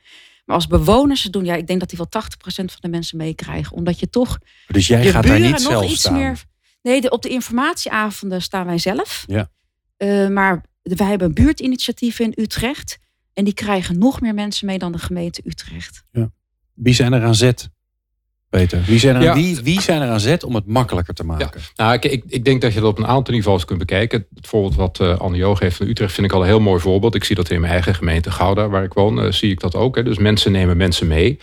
Maar 0.46 0.56
als 0.56 0.68
bewoners 0.68 1.22
doen, 1.22 1.46
ja, 1.46 1.56
ik 1.56 1.68
denk 1.68 1.80
dat 1.80 1.90
die 1.90 1.98
wel 1.98 2.24
80% 2.24 2.30
van 2.46 2.78
de 2.80 2.88
mensen 2.88 3.18
meekrijgen. 3.18 3.76
Omdat 3.76 4.00
je 4.00 4.10
toch. 4.10 4.40
Dus 4.68 4.88
jij 4.88 5.06
gaat 5.06 5.28
daar 5.28 5.40
niet 5.40 5.62
zelf 5.62 5.90
iets 5.90 6.00
staan. 6.00 6.14
meer. 6.14 6.44
Nee, 6.82 7.12
op 7.12 7.22
de 7.22 7.30
informatieavonden 7.30 8.42
staan 8.42 8.66
wij 8.66 8.78
zelf. 8.78 9.24
Ja. 9.28 9.50
Uh, 9.98 10.28
maar 10.28 10.66
wij 10.82 11.08
hebben 11.08 11.28
een 11.28 11.34
buurtinitiatief 11.34 12.20
in 12.20 12.34
Utrecht. 12.36 12.98
En 13.34 13.44
die 13.44 13.54
krijgen 13.54 13.98
nog 13.98 14.22
meer 14.22 14.34
mensen 14.34 14.66
mee 14.66 14.78
dan 14.78 14.92
de 14.92 14.98
gemeente 14.98 15.42
Utrecht. 15.46 16.04
Ja. 16.12 16.32
Wie 16.74 16.94
zijn 16.94 17.14
er 17.14 17.24
aan 17.24 17.36
zet? 17.36 17.70
Peter, 18.50 18.82
wie 18.86 19.00
zijn, 19.00 19.16
er, 19.16 19.34
wie, 19.34 19.60
wie 19.64 19.82
zijn 19.82 20.02
er 20.02 20.10
aan 20.10 20.20
zet 20.20 20.44
om 20.44 20.56
het 20.56 20.66
makkelijker 20.66 21.14
te 21.14 21.24
maken? 21.24 21.52
Ja. 21.54 21.84
Nou, 21.84 21.94
ik, 21.94 22.06
ik, 22.06 22.24
ik, 22.28 22.46
denk 22.46 22.62
dat 22.62 22.74
je 22.74 22.80
dat 22.80 22.90
op 22.90 22.98
een 22.98 23.08
aantal 23.08 23.34
niveaus 23.34 23.66
kunt 23.66 23.80
bekijken. 23.80 24.28
Het 24.34 24.48
voorbeeld 24.48 24.76
wat 24.76 25.00
uh, 25.00 25.20
Anne 25.20 25.38
Joog 25.38 25.60
heeft 25.60 25.76
van 25.76 25.88
Utrecht 25.88 26.14
vind 26.14 26.28
ik 26.28 26.34
al 26.34 26.42
een 26.42 26.48
heel 26.48 26.60
mooi 26.60 26.82
voorbeeld. 26.82 27.16
Ik 27.16 27.24
zie 27.24 27.36
dat 27.36 27.50
in 27.50 27.60
mijn 27.60 27.74
eigen 27.74 27.96
gemeente 27.96 28.32
Gouda, 28.32 28.70
waar 28.70 28.84
ik 28.84 28.94
woon, 28.94 29.26
uh, 29.26 29.32
zie 29.32 29.52
ik 29.52 29.60
dat 29.60 29.76
ook. 29.76 29.96
Hè. 29.96 30.04
Dus 30.04 30.18
mensen 30.18 30.52
nemen 30.52 30.78
mensen 30.78 31.08
mee. 31.08 31.40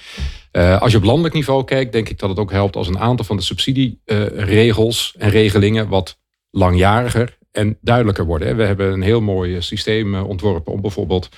Uh, 0.52 0.80
als 0.80 0.92
je 0.92 0.98
op 0.98 1.04
landelijk 1.04 1.34
niveau 1.34 1.64
kijkt, 1.64 1.92
denk 1.92 2.08
ik 2.08 2.18
dat 2.18 2.28
het 2.28 2.38
ook 2.38 2.50
helpt 2.50 2.76
als 2.76 2.88
een 2.88 2.98
aantal 2.98 3.24
van 3.24 3.36
de 3.36 3.42
subsidieregels 3.42 5.14
en 5.18 5.30
regelingen 5.30 5.88
wat 5.88 6.18
langjariger 6.50 7.36
en 7.52 7.78
duidelijker 7.80 8.24
worden. 8.24 8.48
Hè. 8.48 8.54
We 8.54 8.64
hebben 8.64 8.92
een 8.92 9.02
heel 9.02 9.20
mooi 9.20 9.62
systeem 9.62 10.14
ontworpen 10.14 10.72
om 10.72 10.80
bijvoorbeeld 10.80 11.28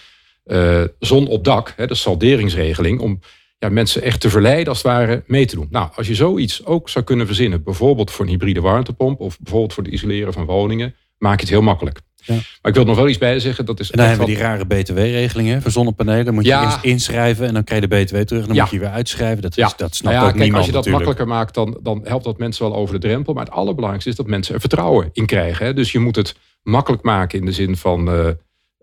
zon 0.98 1.26
op 1.26 1.44
dak, 1.44 1.72
hè, 1.76 1.86
de 1.86 1.94
salderingsregeling, 1.94 3.00
om 3.00 3.20
ja, 3.58 3.68
mensen 3.68 4.02
echt 4.02 4.20
te 4.20 4.30
verleiden 4.30 4.68
als 4.68 4.82
het 4.82 4.86
ware 4.86 5.22
mee 5.26 5.46
te 5.46 5.54
doen. 5.54 5.68
Nou, 5.70 5.88
als 5.94 6.06
je 6.06 6.14
zoiets 6.14 6.64
ook 6.64 6.88
zou 6.88 7.04
kunnen 7.04 7.26
verzinnen, 7.26 7.62
bijvoorbeeld 7.62 8.10
voor 8.10 8.24
een 8.24 8.30
hybride 8.30 8.60
warmtepomp 8.60 9.20
of 9.20 9.38
bijvoorbeeld 9.38 9.72
voor 9.72 9.82
het 9.82 9.92
isoleren 9.92 10.32
van 10.32 10.44
woningen, 10.44 10.94
maak 11.18 11.34
je 11.34 11.40
het 11.40 11.50
heel 11.50 11.62
makkelijk. 11.62 12.00
Ja. 12.26 12.34
Maar 12.34 12.42
ik 12.62 12.74
wil 12.74 12.82
er 12.82 12.88
nog 12.88 12.96
wel 12.96 13.08
iets 13.08 13.18
bij 13.18 13.40
zeggen. 13.40 13.64
Dat 13.64 13.80
is 13.80 13.90
en 13.90 13.98
dan 13.98 14.06
hebben 14.06 14.26
we 14.26 14.32
die 14.32 14.42
rare 14.42 14.66
btw-regelingen 14.66 15.62
voor 15.62 15.70
zonnepanelen. 15.70 16.34
Moet 16.34 16.44
je 16.44 16.60
eerst 16.62 16.78
inschrijven 16.82 17.46
en 17.46 17.54
dan 17.54 17.64
krijg 17.64 17.82
je 17.82 17.88
de 17.88 18.04
btw 18.04 18.16
terug. 18.16 18.46
Dan 18.46 18.56
moet 18.56 18.70
je 18.70 18.78
weer 18.78 18.88
uitschrijven. 18.88 19.42
Dat, 19.42 19.56
is, 19.56 19.74
dat 19.76 19.94
snapt 19.94 20.16
nou 20.16 20.28
ook 20.28 20.36
kijk, 20.36 20.54
Als 20.54 20.66
je 20.66 20.72
dat 20.72 20.86
makkelijker 20.86 21.26
maakt, 21.26 21.54
dan, 21.54 21.78
dan 21.82 22.00
helpt 22.04 22.24
dat 22.24 22.38
mensen 22.38 22.68
wel 22.68 22.76
over 22.76 23.00
de 23.00 23.06
drempel. 23.06 23.34
Maar 23.34 23.44
het 23.44 23.54
allerbelangrijkste 23.54 24.10
is 24.10 24.16
dat 24.16 24.26
mensen 24.26 24.54
er 24.54 24.60
vertrouwen 24.60 25.10
in 25.12 25.26
krijgen. 25.26 25.66
Hè. 25.66 25.74
Dus 25.74 25.92
je 25.92 25.98
moet 25.98 26.16
het 26.16 26.34
makkelijk 26.62 27.02
maken 27.02 27.38
in 27.38 27.46
de 27.46 27.52
zin 27.52 27.76
van... 27.76 28.08
Uh, 28.08 28.28
eh, 28.28 28.34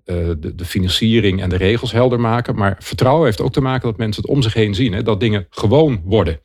de, 0.03 0.55
de, 0.55 0.65
financiering 0.65 1.41
en 1.41 1.50
de 1.50 1.55
regels 1.55 1.91
helder 1.91 2.19
maken. 2.19 2.55
Maar 2.55 2.75
vertrouwen 2.79 3.25
heeft 3.25 3.41
ook 3.41 3.53
te 3.53 3.61
maken 3.61 3.88
dat 3.88 3.97
mensen 3.97 4.21
het 4.21 4.31
om 4.31 4.41
zich 4.41 4.53
heen 4.53 4.75
zien. 4.75 4.94
Hè, 4.94 5.03
dat 5.03 5.19
dingen 5.19 5.47
gewoon 5.50 6.01
worden. 6.05 6.39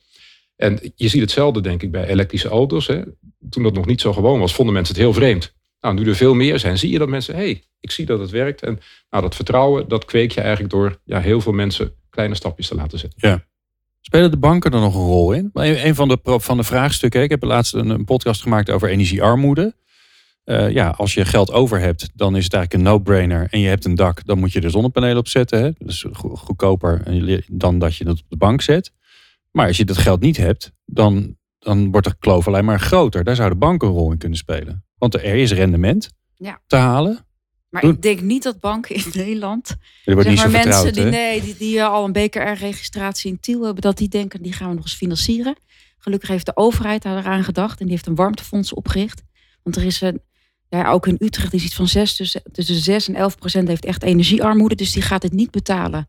En 0.55 0.79
je 0.95 1.07
ziet 1.07 1.21
hetzelfde, 1.21 1.61
denk 1.61 1.83
ik, 1.83 1.91
bij 1.91 2.07
elektrische 2.07 2.49
auto's. 2.49 2.87
Hè. 2.87 3.01
Toen 3.49 3.63
dat 3.63 3.73
nog 3.73 3.85
niet 3.85 4.01
zo 4.01 4.13
gewoon 4.13 4.39
was, 4.39 4.53
vonden 4.53 4.73
mensen 4.73 4.95
het 4.95 5.03
heel 5.03 5.13
vreemd. 5.13 5.53
Nou, 5.81 5.95
nu 5.95 6.07
er 6.07 6.15
veel 6.15 6.33
meer 6.33 6.59
zijn, 6.59 6.77
zie 6.77 6.91
je 6.91 6.97
dat 6.99 7.07
mensen, 7.07 7.35
hé, 7.35 7.41
hey, 7.41 7.63
ik 7.79 7.91
zie 7.91 8.05
dat 8.05 8.19
het 8.19 8.29
werkt. 8.29 8.61
En 8.61 8.79
nou, 9.09 9.23
dat 9.23 9.35
vertrouwen, 9.35 9.87
dat 9.87 10.05
kweek 10.05 10.31
je 10.31 10.41
eigenlijk 10.41 10.73
door 10.73 10.99
ja, 11.05 11.19
heel 11.19 11.41
veel 11.41 11.51
mensen 11.51 11.93
kleine 12.09 12.35
stapjes 12.35 12.67
te 12.67 12.75
laten 12.75 12.99
zetten. 12.99 13.29
Ja. 13.29 13.47
Spelen 14.01 14.31
de 14.31 14.37
banken 14.37 14.71
er 14.71 14.79
nog 14.79 14.95
een 14.95 15.01
rol 15.01 15.31
in? 15.31 15.49
Een 15.53 15.95
van 15.95 16.07
de, 16.07 16.17
van 16.23 16.57
de 16.57 16.63
vraagstukken, 16.63 17.21
ik 17.21 17.29
heb 17.29 17.43
laatst 17.43 17.73
een, 17.73 17.89
een 17.89 18.05
podcast 18.05 18.41
gemaakt 18.41 18.69
over 18.69 18.89
energiearmoede. 18.89 19.73
Uh, 20.49 20.69
ja, 20.69 20.89
als 20.89 21.13
je 21.13 21.25
geld 21.25 21.51
over 21.51 21.79
hebt, 21.79 22.09
dan 22.13 22.35
is 22.35 22.43
het 22.43 22.53
eigenlijk 22.53 22.83
een 22.83 22.91
no-brainer. 22.91 23.47
En 23.49 23.59
je 23.59 23.67
hebt 23.67 23.85
een 23.85 23.95
dak, 23.95 24.25
dan 24.25 24.39
moet 24.39 24.51
je 24.51 24.61
er 24.61 24.69
zonnepanelen 24.69 25.17
op 25.17 25.27
zetten. 25.27 25.63
Hè? 25.63 25.71
Dus 25.77 26.05
goedkoper 26.11 27.03
dan 27.47 27.79
dat 27.79 27.95
je 27.95 28.07
het 28.07 28.19
op 28.19 28.29
de 28.29 28.37
bank 28.37 28.61
zet. 28.61 28.91
Maar 29.51 29.67
als 29.67 29.77
je 29.77 29.85
dat 29.85 29.97
geld 29.97 30.21
niet 30.21 30.37
hebt, 30.37 30.71
dan, 30.85 31.37
dan 31.59 31.91
wordt 31.91 32.07
de 32.07 32.15
kloof 32.19 32.47
alleen 32.47 32.65
maar 32.65 32.79
groter. 32.79 33.23
Daar 33.23 33.35
zou 33.35 33.49
de 33.49 33.55
bank 33.55 33.81
een 33.81 33.89
rol 33.89 34.11
in 34.11 34.17
kunnen 34.17 34.37
spelen. 34.37 34.85
Want 34.97 35.13
er 35.13 35.23
is 35.23 35.51
rendement 35.51 36.09
ja. 36.35 36.61
te 36.67 36.75
halen. 36.75 37.25
Maar 37.69 37.83
ik 37.83 38.01
denk 38.01 38.21
niet 38.21 38.43
dat 38.43 38.59
banken 38.59 38.95
in 38.95 39.05
Nederland. 39.13 39.75
Er 40.05 40.13
wordt 40.13 40.29
niet 40.29 40.37
maar, 40.37 40.49
mensen 40.49 40.93
die, 40.93 41.03
nee, 41.03 41.41
die, 41.41 41.55
die 41.57 41.83
al 41.83 42.05
een 42.05 42.11
BKR-registratie 42.11 43.31
in 43.31 43.39
Tiel 43.39 43.63
hebben, 43.63 43.81
dat 43.81 43.97
die 43.97 44.07
denken, 44.07 44.41
die 44.41 44.53
gaan 44.53 44.69
we 44.69 44.75
nog 44.75 44.83
eens 44.83 44.95
financieren. 44.95 45.55
Gelukkig 45.97 46.29
heeft 46.29 46.45
de 46.45 46.55
overheid 46.55 47.01
daar 47.01 47.17
eraan 47.17 47.43
gedacht 47.43 47.79
en 47.79 47.85
die 47.85 47.93
heeft 47.93 48.07
een 48.07 48.15
warmtefonds 48.15 48.73
opgericht. 48.73 49.23
Want 49.63 49.75
er 49.75 49.83
is 49.83 50.01
een, 50.01 50.21
ja, 50.69 50.91
ook 50.91 51.07
in 51.07 51.17
Utrecht 51.19 51.53
is 51.53 51.63
iets 51.63 51.75
van 51.75 51.87
6, 51.87 52.15
tussen, 52.15 52.41
tussen 52.51 52.75
6 52.75 53.07
en 53.07 53.15
11 53.15 53.37
procent 53.37 53.67
heeft 53.67 53.85
echt 53.85 54.03
energiearmoede. 54.03 54.75
Dus 54.75 54.91
die 54.91 55.01
gaat 55.01 55.23
het 55.23 55.31
niet 55.31 55.51
betalen. 55.51 56.07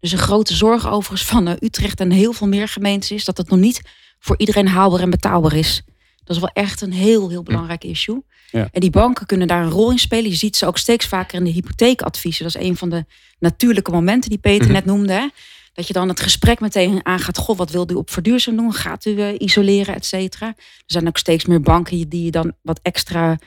Dus 0.00 0.12
een 0.12 0.18
grote 0.18 0.54
zorg 0.54 0.88
overigens 0.88 1.28
van 1.28 1.48
uh, 1.48 1.54
Utrecht 1.60 2.00
en 2.00 2.10
heel 2.10 2.32
veel 2.32 2.46
meer 2.46 2.68
gemeentes 2.68 3.10
is 3.10 3.24
dat 3.24 3.36
het 3.36 3.48
nog 3.48 3.58
niet 3.58 3.82
voor 4.18 4.38
iedereen 4.38 4.68
haalbaar 4.68 5.00
en 5.00 5.10
betaalbaar 5.10 5.54
is. 5.54 5.82
Dat 6.24 6.36
is 6.36 6.42
wel 6.42 6.50
echt 6.52 6.80
een 6.80 6.92
heel, 6.92 7.28
heel 7.28 7.42
belangrijk 7.42 7.84
issue. 7.84 8.22
Ja. 8.50 8.68
En 8.72 8.80
die 8.80 8.90
banken 8.90 9.26
kunnen 9.26 9.48
daar 9.48 9.62
een 9.62 9.70
rol 9.70 9.90
in 9.90 9.98
spelen. 9.98 10.30
Je 10.30 10.36
ziet 10.36 10.56
ze 10.56 10.66
ook 10.66 10.78
steeds 10.78 11.06
vaker 11.06 11.38
in 11.38 11.44
de 11.44 11.50
hypotheekadviezen. 11.50 12.44
Dat 12.44 12.54
is 12.54 12.68
een 12.68 12.76
van 12.76 12.90
de 12.90 13.04
natuurlijke 13.38 13.90
momenten 13.90 14.30
die 14.30 14.38
Peter 14.38 14.64
mhm. 14.64 14.72
net 14.72 14.84
noemde. 14.84 15.12
Hè? 15.12 15.28
Dat 15.72 15.86
je 15.86 15.92
dan 15.92 16.08
het 16.08 16.20
gesprek 16.20 16.60
meteen 16.60 17.06
aangaat. 17.06 17.38
Goh, 17.38 17.56
wat 17.56 17.70
wil 17.70 17.90
u 17.90 17.94
op 17.94 18.10
verduurzaam 18.10 18.56
doen? 18.56 18.72
Gaat 18.72 19.04
u 19.04 19.10
uh, 19.10 19.28
isoleren, 19.38 19.94
et 19.94 20.06
cetera? 20.06 20.46
Er 20.46 20.54
zijn 20.86 21.08
ook 21.08 21.18
steeds 21.18 21.44
meer 21.44 21.60
banken 21.60 22.08
die 22.08 22.24
je 22.24 22.30
dan 22.30 22.52
wat 22.62 22.80
extra 22.82 23.38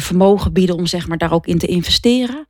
vermogen 0.00 0.52
bieden 0.52 0.76
om 0.76 0.86
zeg 0.86 1.08
maar, 1.08 1.18
daar 1.18 1.32
ook 1.32 1.46
in 1.46 1.58
te 1.58 1.66
investeren. 1.66 2.46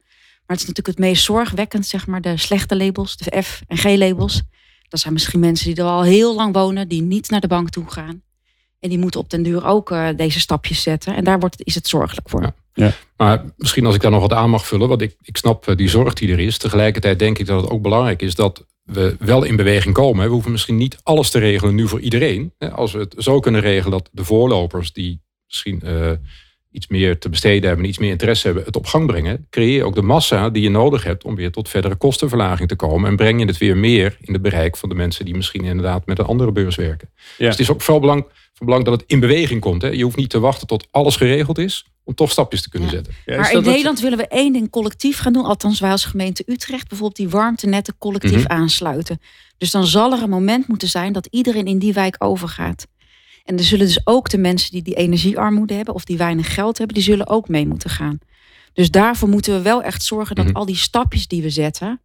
Maar 0.47 0.57
het 0.57 0.61
is 0.61 0.67
natuurlijk 0.67 0.99
het 0.99 0.99
meest 0.99 1.25
zorgwekkend, 1.25 1.87
zeg 1.87 2.07
maar, 2.07 2.21
de 2.21 2.37
slechte 2.37 2.77
labels, 2.77 3.17
de 3.17 3.43
F- 3.43 3.63
en 3.67 3.77
G-labels. 3.77 4.43
Dat 4.89 5.01
zijn 5.01 5.13
misschien 5.13 5.41
mensen 5.41 5.67
die 5.67 5.85
er 5.85 5.91
al 5.91 6.03
heel 6.03 6.35
lang 6.35 6.55
wonen, 6.55 6.89
die 6.89 7.03
niet 7.03 7.31
naar 7.31 7.41
de 7.41 7.47
bank 7.47 7.71
toe 7.71 7.91
gaan. 7.91 8.23
En 8.81 8.89
die 8.89 8.99
moeten 8.99 9.21
op 9.21 9.31
den 9.31 9.43
duur 9.43 9.65
ook 9.67 9.91
eh, 9.91 10.09
deze 10.17 10.41
stapjes 10.41 10.83
zetten. 10.83 11.15
En 11.15 11.25
daar 11.25 11.39
wordt, 11.39 11.65
is 11.65 11.75
het 11.75 11.89
zorgelijk 11.89 12.29
voor. 12.29 12.53
Ja. 12.75 12.93
Maar 13.17 13.45
misschien 13.57 13.87
als 13.87 13.95
ik 13.95 14.01
daar 14.01 14.11
nog 14.11 14.21
wat 14.21 14.33
aan 14.33 14.51
mag 14.51 14.67
vullen, 14.67 14.89
want 14.89 15.01
ik, 15.01 15.17
ik 15.23 15.37
snap 15.37 15.69
eh, 15.69 15.77
die 15.77 15.89
zorg 15.89 16.15
die 16.15 16.33
er 16.33 16.39
is. 16.41 16.59
Tegelijkertijd 16.59 17.19
denk 17.19 17.39
ik 17.39 17.47
dat 17.47 17.63
het 17.63 17.71
ook 17.71 17.83
belangrijk 17.83 18.23
is 18.23 18.35
dat 18.35 18.67
we 18.83 19.17
wel 19.19 19.43
in 19.45 19.57
beweging 19.57 19.95
komen. 19.95 20.25
We 20.25 20.31
hoeven 20.31 20.51
misschien 20.51 20.77
niet 20.77 20.97
alles 21.03 21.31
te 21.31 21.39
regelen 21.39 21.75
nu 21.75 21.89
voor 21.89 22.01
iedereen. 22.01 22.53
Hè, 22.59 22.71
Als 22.71 22.93
we 22.93 22.99
het 22.99 23.15
zo 23.19 23.41
kunnen 23.41 23.61
regelen 23.61 23.91
dat 23.91 24.09
de 24.13 24.25
voorlopers 24.25 24.93
die 24.93 25.21
misschien 25.47 25.81
eh, 25.83 26.11
iets 26.73 26.89
meer 26.89 27.19
te 27.19 27.29
besteden 27.29 27.69
hebben, 27.69 27.87
iets 27.87 27.99
meer 27.99 28.11
interesse 28.11 28.47
hebben, 28.47 28.65
het 28.65 28.77
op 28.77 28.87
gang 28.87 29.07
brengen, 29.07 29.47
creëer 29.51 29.75
je 29.77 29.85
ook 29.85 29.95
de 29.95 30.03
massa 30.03 30.51
die 30.51 30.63
je 30.63 30.71
nodig 30.71 31.05
hebt 31.05 31.25
om 31.25 31.35
weer 31.35 31.51
tot 31.51 31.69
verdere 31.69 31.95
kostenverlaging 31.97 32.69
te 32.69 32.77
komen. 32.77 33.11
En 33.11 33.17
breng 33.17 33.41
je 33.41 33.47
het 33.47 33.59
weer 33.59 33.77
meer 33.77 34.17
in 34.21 34.33
het 34.33 34.43
bereik 34.43 34.77
van 34.77 34.89
de 34.89 34.95
mensen 34.95 35.25
die 35.25 35.35
misschien 35.35 35.65
inderdaad 35.65 36.07
met 36.07 36.19
een 36.19 36.25
andere 36.25 36.53
beurs 36.53 36.77
werken. 36.77 37.11
Dus 37.39 37.49
het 37.49 37.59
is 37.59 37.71
ook 37.71 37.83
vooral 37.83 38.01
belang, 38.01 38.25
van 38.55 38.67
belang 38.67 38.85
dat 38.85 39.01
het 39.01 39.11
in 39.11 39.21
beweging 39.21 39.61
komt. 39.61 39.83
Hè. 39.83 39.89
Je 39.89 40.03
hoeft 40.05 40.17
niet 40.17 40.31
te 40.31 40.41
wachten 40.41 40.67
tot 40.67 40.87
alles 40.91 41.17
geregeld 41.17 41.59
is 41.59 41.87
om 42.05 42.15
toch 42.15 42.31
stapjes 42.31 42.63
te 42.63 42.69
kunnen 42.69 42.89
Ja. 42.89 42.95
zetten. 42.95 43.15
Ja, 43.25 43.37
maar 43.37 43.53
in 43.53 43.63
Nederland 43.63 44.01
willen 44.01 44.19
we 44.19 44.27
één 44.29 44.53
ding 44.53 44.71
collectief 44.71 45.19
gaan 45.19 45.33
doen. 45.33 45.45
Althans, 45.45 45.81
wij 45.81 45.91
als 45.91 46.05
gemeente 46.05 46.43
Utrecht. 46.47 46.89
Bijvoorbeeld 46.89 47.17
die 47.19 47.29
warmtenetten 47.29 47.95
collectief 47.99 48.43
Mhm. 48.45 48.53
aansluiten. 48.53 49.21
Dus 49.59 49.71
dan 49.71 49.87
zal 49.87 50.13
er 50.13 50.23
een 50.23 50.31
moment 50.31 50.69
moeten 50.69 50.89
zijn 50.89 51.13
dat 51.13 51.27
iedereen 51.31 51.67
in 51.67 51.79
die 51.79 51.93
wijk 51.93 52.15
overgaat. 52.19 52.87
En 53.45 53.59
er 53.59 53.65
zullen 53.65 53.87
dus 53.87 54.07
ook 54.07 54.31
de 54.31 54.39
mensen 54.39 54.71
die 54.71 54.83
die 54.83 54.95
energiearmoede 54.95 55.75
hebben... 55.75 55.95
of 55.95 56.05
die 56.05 56.17
weinig 56.17 56.55
geld 56.55 56.79
hebben, 56.79 56.97
die 56.97 57.05
zullen 57.05 57.27
ook 57.29 57.49
mee 57.49 57.67
moeten 57.67 57.91
gaan. 57.91 58.19
Dus 58.73 58.91
daarvoor 58.91 59.29
moeten 59.29 59.55
we 59.55 59.63
wel 59.63 59.83
echt 59.83 60.03
zorgen 60.03 60.37
dat 60.37 60.45
Mhm. 60.47 60.57
al 60.57 60.67
die 60.67 60.77
stapjes 60.77 61.27
die 61.27 61.43
we 61.43 61.51
zetten... 61.51 62.01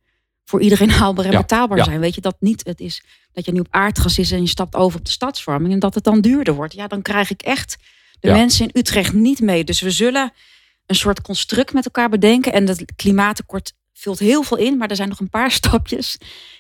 voor 0.46 0.62
iedereen 0.62 0.90
haalbaar 1.02 1.26
en 1.26 1.32
Ja, 1.32 1.38
betaalbaar 1.40 1.78
ja. 1.78 1.84
zijn. 1.84 2.00
Weet 2.00 2.16
je, 2.16 2.22
dat 2.22 2.36
niet 2.40 2.62
het 2.66 2.80
is 2.80 3.04
dat 3.34 3.46
je 3.46 3.52
nu 3.52 3.60
op 3.60 3.68
aardgas 3.70 4.20
is... 4.20 4.32
en 4.32 4.42
je 4.42 4.48
stapt 4.48 4.76
over 4.76 5.00
op 5.00 5.06
de 5.06 5.12
stadsvorming... 5.12 5.74
en 5.74 5.80
dat 5.80 5.96
het 5.96 6.04
dan 6.04 6.22
duurder 6.22 6.54
wordt. 6.54 6.74
Ja, 6.74 6.88
dan 6.88 7.02
krijg 7.02 7.30
ik 7.30 7.42
echt 7.42 7.78
de 8.20 8.28
Ja. 8.28 8.36
mensen 8.36 8.66
in 8.66 8.80
Utrecht 8.80 9.14
niet 9.14 9.42
mee. 9.42 9.64
Dus 9.64 9.82
we 9.82 9.92
zullen 9.92 10.32
een 10.86 10.96
soort 10.96 11.22
construct 11.22 11.74
met 11.74 11.86
elkaar 11.86 12.10
bedenken. 12.10 12.54
En 12.54 12.68
het 12.68 12.86
klimaatakkoord 12.96 13.74
vult 14.00 14.20
heel 14.20 14.44
veel 14.44 14.58
in, 14.58 14.78
maar 14.78 14.90
er 14.90 14.96
zijn 14.96 15.10
nog 15.10 15.20
een 15.20 15.30
paar 15.30 15.52
stapjes 15.62 16.18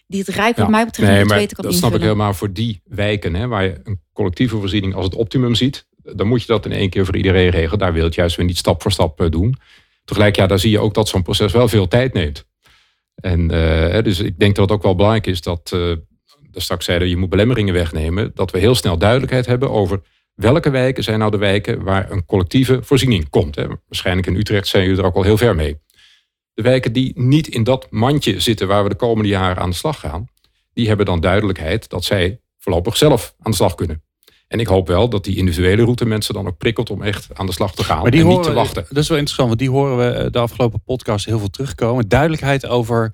die 0.08 0.20
het 0.20 0.30
Rijk, 0.30 0.56
wat 0.56 0.66
Ja. 0.66 0.72
mij 0.72 0.86
betreft, 0.86 1.12
Nee, 1.12 1.24
niet 1.24 1.32
weten 1.34 1.56
kan 1.56 1.66
dat 1.66 1.74
snap 1.74 1.94
ik 1.96 2.02
helemaal 2.02 2.34
voor 2.34 2.54
die 2.54 2.82
wijken, 2.84 3.34
hè, 3.36 3.48
waar 3.48 3.64
je 3.64 3.80
een 3.84 4.00
collectieve 4.14 4.58
voorziening 4.58 4.96
als 4.96 5.06
het 5.06 5.16
optimum 5.16 5.56
ziet. 5.56 5.88
Dan 6.16 6.28
moet 6.28 6.42
je 6.42 6.48
dat 6.48 6.66
in 6.66 6.72
één 6.72 6.90
keer 6.90 7.06
voor 7.06 7.16
iedereen 7.16 7.50
regelen. 7.50 7.80
Daar 7.80 7.92
wil 7.92 8.02
je 8.02 8.08
het 8.08 8.16
juist 8.16 8.36
weer 8.36 8.46
niet 8.46 8.58
stap 8.58 8.82
voor 8.82 8.92
stap 8.92 9.22
eh, 9.22 9.30
doen. 9.30 9.56
Tegelijk, 10.06 10.36
ja, 10.36 10.48
daar 10.48 10.60
zie 10.60 10.72
je 10.72 10.80
ook 10.80 10.94
dat 10.94 11.08
zo'n 11.08 11.22
proces 11.24 11.52
wel 11.52 11.68
veel 11.68 11.88
tijd 11.88 12.14
neemt. 12.14 12.46
En 13.16 13.52
eh, 13.52 14.04
dus 14.04 14.20
ik 14.20 14.40
denk 14.40 14.56
dat 14.56 14.70
het 14.70 14.78
ook 14.78 14.84
wel 14.84 14.96
belangrijk 14.96 15.28
is 15.28 15.42
dat, 15.42 15.70
daar 15.70 16.62
straks 16.62 16.86
zeiden, 16.86 17.10
je 17.10 17.18
moet 17.18 17.30
belemmeringen 17.30 17.74
wegnemen. 17.74 18.32
Dat 18.34 18.52
we 18.52 18.60
heel 18.60 18.76
snel 18.76 18.98
duidelijkheid 18.98 19.46
hebben 19.46 19.72
over 19.72 20.02
welke 20.34 20.70
wijken 20.70 21.04
zijn 21.04 21.20
nou 21.20 21.32
de 21.32 21.38
wijken 21.38 21.84
waar 21.84 22.12
een 22.12 22.26
collectieve 22.26 22.80
voorziening 22.84 23.30
komt. 23.30 23.56
Hè. 23.56 23.66
Waarschijnlijk 23.88 24.28
in 24.28 24.36
Utrecht 24.36 24.68
zijn 24.68 24.84
jullie 24.84 25.00
er 25.00 25.06
ook 25.06 25.16
al 25.16 25.24
heel 25.24 25.38
ver 25.38 25.56
mee. 25.56 25.80
De 26.58 26.64
wijken 26.64 26.94
die 26.94 27.12
niet 27.16 27.48
in 27.48 27.64
dat 27.64 27.88
mandje 27.90 28.40
zitten 28.40 28.68
waar 28.68 28.84
we 28.84 28.90
de 28.90 28.96
komende 28.96 29.30
jaren 29.30 29.58
aan 29.64 29.70
de 29.70 29.76
slag 29.76 30.00
gaan, 30.00 30.28
die 30.74 30.88
hebben 30.88 31.06
dan 31.06 31.20
duidelijkheid 31.20 31.90
dat 31.90 32.04
zij 32.04 32.40
voorlopig 32.58 32.98
zelf 32.98 33.36
aan 33.40 33.52
de 33.52 33.58
slag 33.58 33.76
kunnen. 33.76 34.04
En 34.48 34.60
ik 34.60 34.68
hoop 34.68 34.88
wel 34.88 35.10
dat 35.10 35.24
die 35.24 35.36
individuele 35.38 35.84
route 35.84 36.06
mensen 36.06 36.34
dan 36.34 36.48
ook 36.48 36.58
prikkelt 36.58 36.90
om 36.90 37.02
echt 37.02 37.28
aan 37.34 37.46
de 37.46 37.52
slag 37.52 37.76
te 37.76 37.84
gaan 37.84 38.02
Maar 38.02 38.12
die 38.12 38.20
en 38.20 38.26
horen, 38.26 38.40
niet 38.42 38.50
te 38.50 38.56
wachten. 38.56 38.86
Dat 38.90 39.04
is 39.04 39.08
wel 39.10 39.18
interessant, 39.18 39.48
want 39.48 39.60
die 39.60 39.70
horen 39.70 39.98
we 39.98 40.10
eh, 40.18 40.32
de 40.32 40.40
afgelopen 40.40 40.82
podcast 40.84 41.26
heel 41.26 41.40
veel 41.40 41.50
terugkomen. 41.50 42.08
Duidelijkheid 42.08 42.66
over 42.68 43.14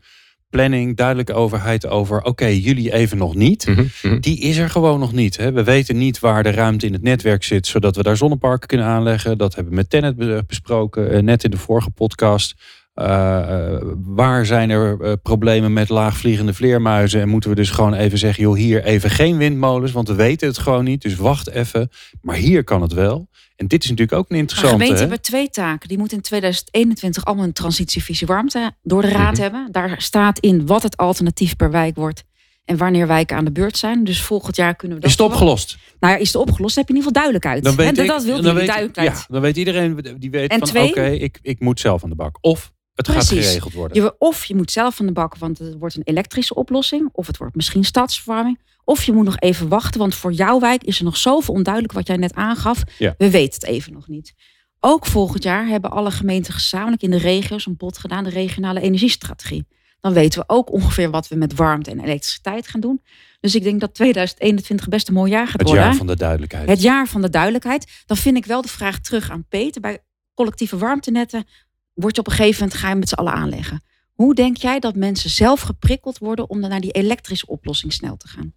planning, 0.49 0.97
duidelijke 0.97 1.33
overheid 1.33 1.87
over, 1.87 2.21
oké, 2.23 2.45
jullie 2.45 2.93
even 2.93 3.17
nog 3.17 3.35
niet. 3.35 3.67
Mhm, 3.67 3.85
mhm. 4.01 4.19
Die 4.19 4.39
is 4.39 4.57
er 4.57 4.69
gewoon 4.69 4.99
nog 4.99 5.11
niet. 5.13 5.37
Hè. 5.37 5.51
We 5.51 5.63
weten 5.63 5.97
niet 5.97 6.19
waar 6.19 6.43
de 6.43 6.51
ruimte 6.51 6.85
in 6.85 6.93
het 6.93 7.01
netwerk 7.01 7.43
zit, 7.43 7.67
zodat 7.67 7.95
we 7.95 8.03
daar 8.03 8.17
zonneparken 8.17 8.67
kunnen 8.67 8.85
aanleggen. 8.87 9.37
Dat 9.37 9.55
hebben 9.55 9.73
we 9.73 9.79
met 9.79 9.89
Tennet 9.89 10.15
be- 10.15 10.43
besproken, 10.47 11.11
eh, 11.11 11.21
net 11.21 11.43
in 11.43 11.51
de 11.51 11.57
vorige 11.57 11.89
podcast. 11.89 12.55
Eh, 12.93 13.77
waar 14.05 14.45
zijn 14.45 14.69
er 14.69 15.01
eh, 15.01 15.11
problemen 15.23 15.73
met 15.73 15.89
laagvliegende 15.89 16.53
vleermuizen? 16.53 17.21
En 17.21 17.29
moeten 17.29 17.49
we 17.49 17.55
dus 17.55 17.69
gewoon 17.69 17.93
even 17.93 18.17
zeggen, 18.17 18.43
joh, 18.43 18.55
hier 18.55 18.83
even 18.83 19.09
geen 19.09 19.37
windmolens, 19.37 19.91
want 19.91 20.07
we 20.07 20.15
weten 20.15 20.47
het 20.47 20.57
gewoon 20.57 20.83
niet. 20.83 21.01
Dus 21.01 21.15
wacht 21.15 21.49
even. 21.49 21.89
Maar 22.21 22.35
hier 22.35 22.63
kan 22.63 22.81
het 22.81 22.93
wel. 22.93 23.27
En 23.55 23.67
dit 23.67 23.83
is 23.83 23.89
natuurlijk 23.89 24.17
ook 24.17 24.23
een 24.23 24.27
Maar 24.29 24.39
interessante. 24.39 24.71
gemeenten 24.73 24.95
hè? 24.97 25.01
hebben 25.09 25.21
twee 25.21 25.49
taken. 25.49 25.87
Die 25.87 25.97
moeten 25.97 26.17
in 26.17 26.23
2021 26.23 27.25
allemaal 27.25 27.45
een 27.45 27.53
transitievisie 27.53 28.27
warmte 28.27 28.71
door 28.83 29.01
de 29.01 29.07
raad 29.09 29.31
Mhm. 29.33 29.41
hebben. 29.41 29.67
Daar 29.71 30.01
staat 30.01 30.39
in 30.39 30.65
wat 30.65 30.83
het 30.83 30.97
alternatief 30.97 31.55
per 31.55 31.71
wijk 31.71 31.95
wordt. 31.95 32.23
En 32.65 32.77
wanneer 32.77 33.07
wijken 33.07 33.37
aan 33.37 33.45
de 33.45 33.51
beurt 33.51 33.77
zijn. 33.77 34.03
Dus 34.03 34.21
volgend 34.21 34.55
jaar 34.55 34.75
kunnen 34.75 34.97
we 34.97 35.03
dat. 35.03 35.11
Is 35.11 35.17
het 35.17 35.27
opgelost? 35.27 35.77
Nou 35.99 36.13
ja, 36.13 36.19
is 36.19 36.27
het 36.27 36.35
opgelost? 36.41 36.75
Dan 36.75 36.83
heb 36.85 36.93
je 36.95 36.99
in 36.99 37.05
ieder 37.05 37.21
geval 37.21 37.31
duidelijkheid. 37.31 37.63
Dan 37.63 37.75
weet 37.75 37.97
ik, 37.97 38.07
dat 38.07 38.23
wil 38.23 38.41
dan 38.41 38.55
weet, 38.55 38.67
duidelijkheid. 38.67 39.11
Ja, 39.17 39.25
dan 39.27 39.41
weet 39.41 39.57
iedereen 39.57 40.17
die 40.19 40.29
weet 40.31 40.51
En 40.51 40.67
van 40.67 40.81
oké, 40.83 41.05
ik, 41.05 41.39
ik 41.41 41.59
moet 41.59 41.79
zelf 41.79 42.03
aan 42.03 42.09
de 42.09 42.15
bak. 42.15 42.37
Of 42.41 42.71
het 42.95 43.07
gaat 43.07 43.27
geregeld 43.27 43.73
worden. 43.73 44.03
Je, 44.03 44.15
of 44.17 44.45
je 44.45 44.55
moet 44.55 44.71
zelf 44.71 44.95
van 44.95 45.05
de 45.05 45.11
bak, 45.11 45.35
want 45.35 45.59
het 45.59 45.75
wordt 45.79 45.95
een 45.95 46.03
elektrische 46.03 46.53
oplossing. 46.53 47.09
Of 47.11 47.27
het 47.27 47.37
wordt 47.37 47.55
misschien 47.55 47.83
stadsverwarming. 47.83 48.59
Of 48.83 49.03
je 49.03 49.13
moet 49.13 49.25
nog 49.25 49.39
even 49.39 49.67
wachten, 49.67 49.99
want 49.99 50.15
voor 50.15 50.31
jouw 50.31 50.59
wijk 50.59 50.83
is 50.83 50.97
er 50.97 51.03
nog 51.03 51.17
zoveel 51.17 51.53
onduidelijk 51.53 51.93
wat 51.93 52.07
jij 52.07 52.17
net 52.17 52.33
aangaf. 52.33 52.83
Ja. 52.97 53.15
We 53.17 53.29
weten 53.29 53.53
het 53.53 53.65
even 53.65 53.93
nog 53.93 54.07
niet. 54.07 54.33
Ook 54.79 55.05
volgend 55.05 55.43
jaar 55.43 55.67
hebben 55.67 55.91
alle 55.91 56.11
gemeenten 56.11 56.53
gezamenlijk 56.53 57.01
in 57.01 57.11
de 57.11 57.17
regio's 57.17 57.65
een 57.65 57.77
bod 57.77 57.97
gedaan, 57.97 58.23
de 58.23 58.29
regionale 58.29 58.81
energiestrategie. 58.81 59.67
Dan 59.99 60.13
weten 60.13 60.39
we 60.39 60.45
ook 60.47 60.71
ongeveer 60.71 61.09
wat 61.09 61.27
we 61.27 61.35
met 61.35 61.53
warmte 61.53 61.91
en 61.91 61.99
elektriciteit 61.99 62.67
gaan 62.67 62.81
doen. 62.81 63.01
Dus 63.39 63.55
ik 63.55 63.63
denk 63.63 63.79
dat 63.79 63.93
2021 63.93 64.87
best 64.87 65.07
een 65.07 65.13
mooi 65.13 65.31
jaar 65.31 65.47
gaat 65.47 65.59
het 65.59 65.67
worden. 65.67 65.85
jaar 65.85 65.95
van 65.95 66.07
de 66.07 66.15
duidelijkheid. 66.15 66.69
Het 66.69 66.81
jaar 66.81 67.07
van 67.07 67.21
de 67.21 67.29
duidelijkheid. 67.29 68.03
Dan 68.05 68.17
vind 68.17 68.37
ik 68.37 68.45
wel 68.45 68.61
de 68.61 68.67
vraag 68.67 68.99
terug 68.99 69.29
aan 69.29 69.45
Peter. 69.49 69.81
Bij 69.81 70.03
collectieve 70.33 70.77
warmtenetten 70.77 71.45
word 71.93 72.15
je 72.15 72.21
op 72.21 72.27
een 72.27 72.33
gegeven 72.33 72.61
moment 72.61 72.79
ga 72.79 72.89
je 72.89 72.95
met 72.95 73.09
z'n 73.09 73.15
allen 73.15 73.33
aanleggen. 73.33 73.83
Hoe 74.13 74.35
denk 74.35 74.57
jij 74.57 74.79
dat 74.79 74.95
mensen 74.95 75.29
zelf 75.29 75.61
geprikkeld 75.61 76.17
worden 76.17 76.49
om 76.49 76.61
dan 76.61 76.69
naar 76.69 76.81
die 76.81 76.91
elektrische 76.91 77.47
oplossing 77.47 77.93
snel 77.93 78.17
te 78.17 78.27
gaan? 78.27 78.53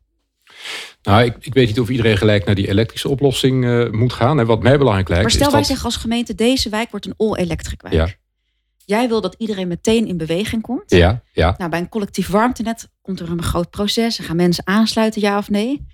Nou, 1.02 1.25
ik, 1.25 1.37
ik 1.40 1.55
weet 1.55 1.66
niet 1.66 1.81
of 1.81 1.88
iedereen 1.88 2.16
gelijk 2.16 2.45
naar 2.45 2.55
die 2.55 2.69
elektrische 2.69 3.09
oplossing 3.09 3.64
eh, 3.64 3.90
moet 3.90 4.12
gaan. 4.12 4.38
En 4.38 4.47
wat 4.47 4.62
mij 4.62 4.78
belangrijk 4.78 5.09
lijkt 5.09 5.23
Maar 5.23 5.33
stel 5.33 5.47
is 5.47 5.52
wij 5.52 5.61
dat... 5.61 5.69
zeggen 5.69 5.87
als 5.87 5.97
gemeente, 5.97 6.35
deze 6.35 6.69
wijk 6.69 6.90
wordt 6.90 7.07
een 7.07 7.14
all-electric 7.16 7.83
wijk. 7.83 7.95
Ja. 7.95 8.09
Jij 8.85 9.09
wil 9.09 9.21
dat 9.21 9.35
iedereen 9.38 9.69
meteen 9.69 10.07
in 10.07 10.16
beweging 10.16 10.62
komt. 10.62 10.90
Ja, 10.90 11.23
ja. 11.33 11.55
Nou, 11.59 11.71
bij 11.71 11.78
een 11.78 11.88
collectief 11.88 12.28
warmtenet 12.28 12.88
komt 13.02 13.21
er 13.21 13.31
een 13.31 13.43
groot 13.43 13.71
proces. 13.71 14.19
Gaan 14.19 14.37
mensen 14.37 14.66
aansluiten, 14.66 15.21
ja 15.21 15.38
of 15.38 15.50
nee. 15.50 15.87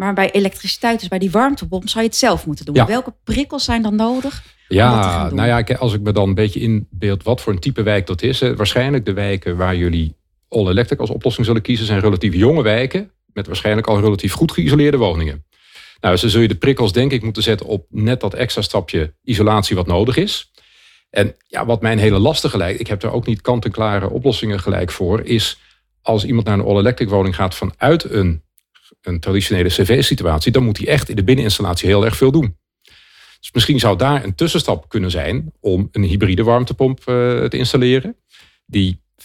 Maar 0.00 0.14
bij 0.14 0.30
elektriciteit, 0.30 1.00
dus 1.00 1.08
bij 1.08 1.18
die 1.18 1.30
warmtepomp, 1.30 1.88
zou 1.88 2.04
je 2.04 2.10
het 2.10 2.18
zelf 2.18 2.46
moeten 2.46 2.64
doen. 2.64 2.74
Ja. 2.74 2.86
Welke 2.86 3.14
prikkels 3.24 3.64
zijn 3.64 3.82
dan 3.82 3.94
nodig? 3.94 4.44
Ja, 4.68 5.30
nou 5.30 5.48
ja, 5.48 5.76
als 5.76 5.94
ik 5.94 6.00
me 6.00 6.12
dan 6.12 6.28
een 6.28 6.34
beetje 6.34 6.60
inbeeld 6.60 7.22
wat 7.22 7.40
voor 7.40 7.52
een 7.52 7.58
type 7.58 7.82
wijk 7.82 8.06
dat 8.06 8.22
is. 8.22 8.40
Hè, 8.40 8.56
waarschijnlijk 8.56 9.04
de 9.04 9.12
wijken 9.12 9.56
waar 9.56 9.76
jullie 9.76 10.14
all 10.48 10.68
electric 10.68 11.00
als 11.00 11.10
oplossing 11.10 11.46
zullen 11.46 11.62
kiezen, 11.62 11.86
zijn 11.86 12.00
relatief 12.00 12.34
jonge 12.34 12.62
wijken. 12.62 13.10
Met 13.32 13.46
waarschijnlijk 13.46 13.86
al 13.86 14.00
relatief 14.00 14.32
goed 14.32 14.52
geïsoleerde 14.52 14.96
woningen. 14.96 15.44
Nou, 16.00 16.12
dus 16.12 16.20
dan 16.20 16.30
zul 16.30 16.40
je 16.40 16.48
de 16.48 16.54
prikkels 16.54 16.92
denk 16.92 17.12
ik 17.12 17.22
moeten 17.22 17.42
zetten 17.42 17.66
op 17.66 17.86
net 17.88 18.20
dat 18.20 18.34
extra 18.34 18.62
stapje 18.62 19.14
isolatie 19.22 19.76
wat 19.76 19.86
nodig 19.86 20.16
is. 20.16 20.50
En 21.10 21.34
ja, 21.46 21.66
wat 21.66 21.82
mij 21.82 21.92
een 21.92 21.98
hele 21.98 22.18
lastige 22.18 22.56
lijkt, 22.56 22.80
ik 22.80 22.86
heb 22.86 23.00
daar 23.00 23.12
ook 23.12 23.26
niet 23.26 23.40
kant-en-klare 23.40 24.10
oplossingen 24.10 24.60
gelijk 24.60 24.90
voor, 24.90 25.20
is 25.20 25.58
als 26.02 26.24
iemand 26.24 26.46
naar 26.46 26.58
een 26.58 26.64
all-electric 26.64 27.08
woning 27.08 27.34
gaat 27.34 27.54
vanuit 27.54 28.04
een, 28.10 28.42
een 29.02 29.20
traditionele 29.20 29.68
cv-situatie, 29.68 30.52
dan 30.52 30.64
moet 30.64 30.76
hij 30.78 30.86
echt 30.86 31.08
in 31.08 31.16
de 31.16 31.24
binneninstallatie 31.24 31.88
heel 31.88 32.04
erg 32.04 32.16
veel 32.16 32.30
doen. 32.32 32.56
Dus 33.40 33.52
misschien 33.52 33.78
zou 33.78 33.98
daar 33.98 34.24
een 34.24 34.34
tussenstap 34.34 34.88
kunnen 34.88 35.10
zijn 35.10 35.52
om 35.60 35.88
een 35.92 36.02
hybride 36.02 36.42
warmtepomp 36.42 36.98
eh, 36.98 37.04
te 37.44 37.56
installeren, 37.56 38.16
die 38.66 39.00
50% 39.18 39.24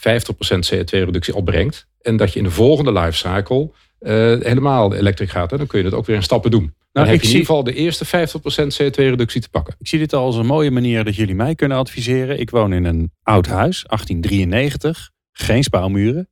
CO2-reductie 0.73 1.35
opbrengt. 1.35 1.87
En 2.01 2.17
dat 2.17 2.33
je 2.33 2.37
in 2.39 2.45
de 2.45 2.51
volgende 2.51 2.91
lifecycle 2.91 3.71
eh 3.99 4.11
helemaal 4.39 4.93
elektrisch 4.95 5.31
gaat. 5.31 5.51
En 5.51 5.57
dan 5.57 5.67
kun 5.67 5.79
je 5.79 5.85
het 5.85 5.93
ook 5.93 6.05
weer 6.05 6.15
in 6.15 6.23
stappen 6.23 6.51
doen. 6.51 6.61
Dan 6.63 7.03
Nou, 7.03 7.07
heb 7.07 7.15
ik 7.15 7.21
je 7.21 7.27
in 7.27 7.31
zie- 7.31 7.39
ieder 7.39 7.55
geval 7.55 7.63
de 7.63 7.73
eerste 7.73 8.05
50% 8.05 8.77
CO2-reductie 8.81 9.41
te 9.41 9.49
pakken. 9.49 9.75
Ik 9.79 9.87
zie 9.87 9.99
dit 9.99 10.13
al 10.13 10.25
als 10.25 10.35
een 10.35 10.45
mooie 10.45 10.71
manier 10.71 11.03
dat 11.03 11.15
jullie 11.15 11.35
mij 11.35 11.55
kunnen 11.55 11.77
adviseren. 11.77 12.39
Ik 12.39 12.49
woon 12.49 12.73
in 12.73 12.83
een 12.85 13.11
oud 13.23 13.45
huis, 13.45 13.83
1893. 13.87 15.11
Geen 15.31 15.63
spouwmuren. 15.63 16.29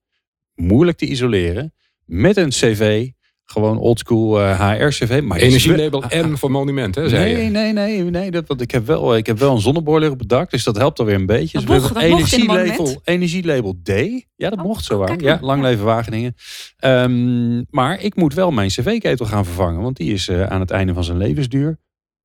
Moeilijk 0.56 0.98
te 0.98 1.06
isoleren. 1.06 1.74
Met 2.06 2.38
een 2.38 2.50
cv. 2.50 3.10
Gewoon 3.46 3.78
oldschool 3.78 4.42
eh 4.42 4.60
HR-cv. 4.72 5.22
Maar 5.24 5.38
is 5.38 5.66
wel- 5.66 5.76
Energielabel 5.78 6.04
M 6.32 6.36
voor 6.36 6.52
monument, 6.52 6.96
hè, 6.96 7.10
zei 7.10 7.34
Nee, 7.34 7.44
je. 7.44 7.50
nee, 7.50 7.74
nee, 7.74 8.04
nee. 8.04 8.32
Dat, 8.32 8.48
want 8.48 8.62
ik, 8.62 8.72
heb 8.72 8.86
wel, 8.86 9.16
ik 9.18 9.26
heb 9.26 9.40
wel 9.40 9.54
een 9.56 9.62
zonneboiler 9.62 10.12
op 10.12 10.20
het 10.20 10.30
dak, 10.30 10.52
dus 10.52 10.64
dat 10.64 10.78
helpt 10.78 11.00
alweer 11.00 11.16
een 11.16 11.26
beetje. 11.26 11.58
Dat 11.60 11.68
Dus 11.68 11.76
we 11.76 11.82
mocht- 11.82 11.94
dat 11.94 12.10
mocht 12.10 12.34
in 12.34 12.40
een 12.40 12.56
energielabel, 12.58 13.02
energielabel 13.04 13.80
D. 13.84 13.90
Ja, 14.36 14.50
dat 14.50 14.60
Oh, 14.60 14.66
mocht 14.66 14.84
zo 14.84 14.98
waar. 14.98 15.22
Ja, 15.22 15.34
maar, 15.34 15.44
lang 15.44 15.62
leven 15.62 15.86
Wageningen. 15.86 16.36
Ehm, 16.78 17.64
maar 17.70 18.02
ik 18.02 18.16
moet 18.16 18.34
wel 18.34 18.52
mijn 18.52 18.70
cv-ketel 18.70 19.26
gaan 19.26 19.46
vervangen, 19.46 19.82
want 19.82 19.98
die 19.98 20.14
is 20.14 20.28
eh, 20.28 20.44
aan 20.44 20.60
het 20.60 20.72
einde 20.72 20.94
van 20.94 21.04
zijn 21.04 21.18
levensduur. 21.18 21.80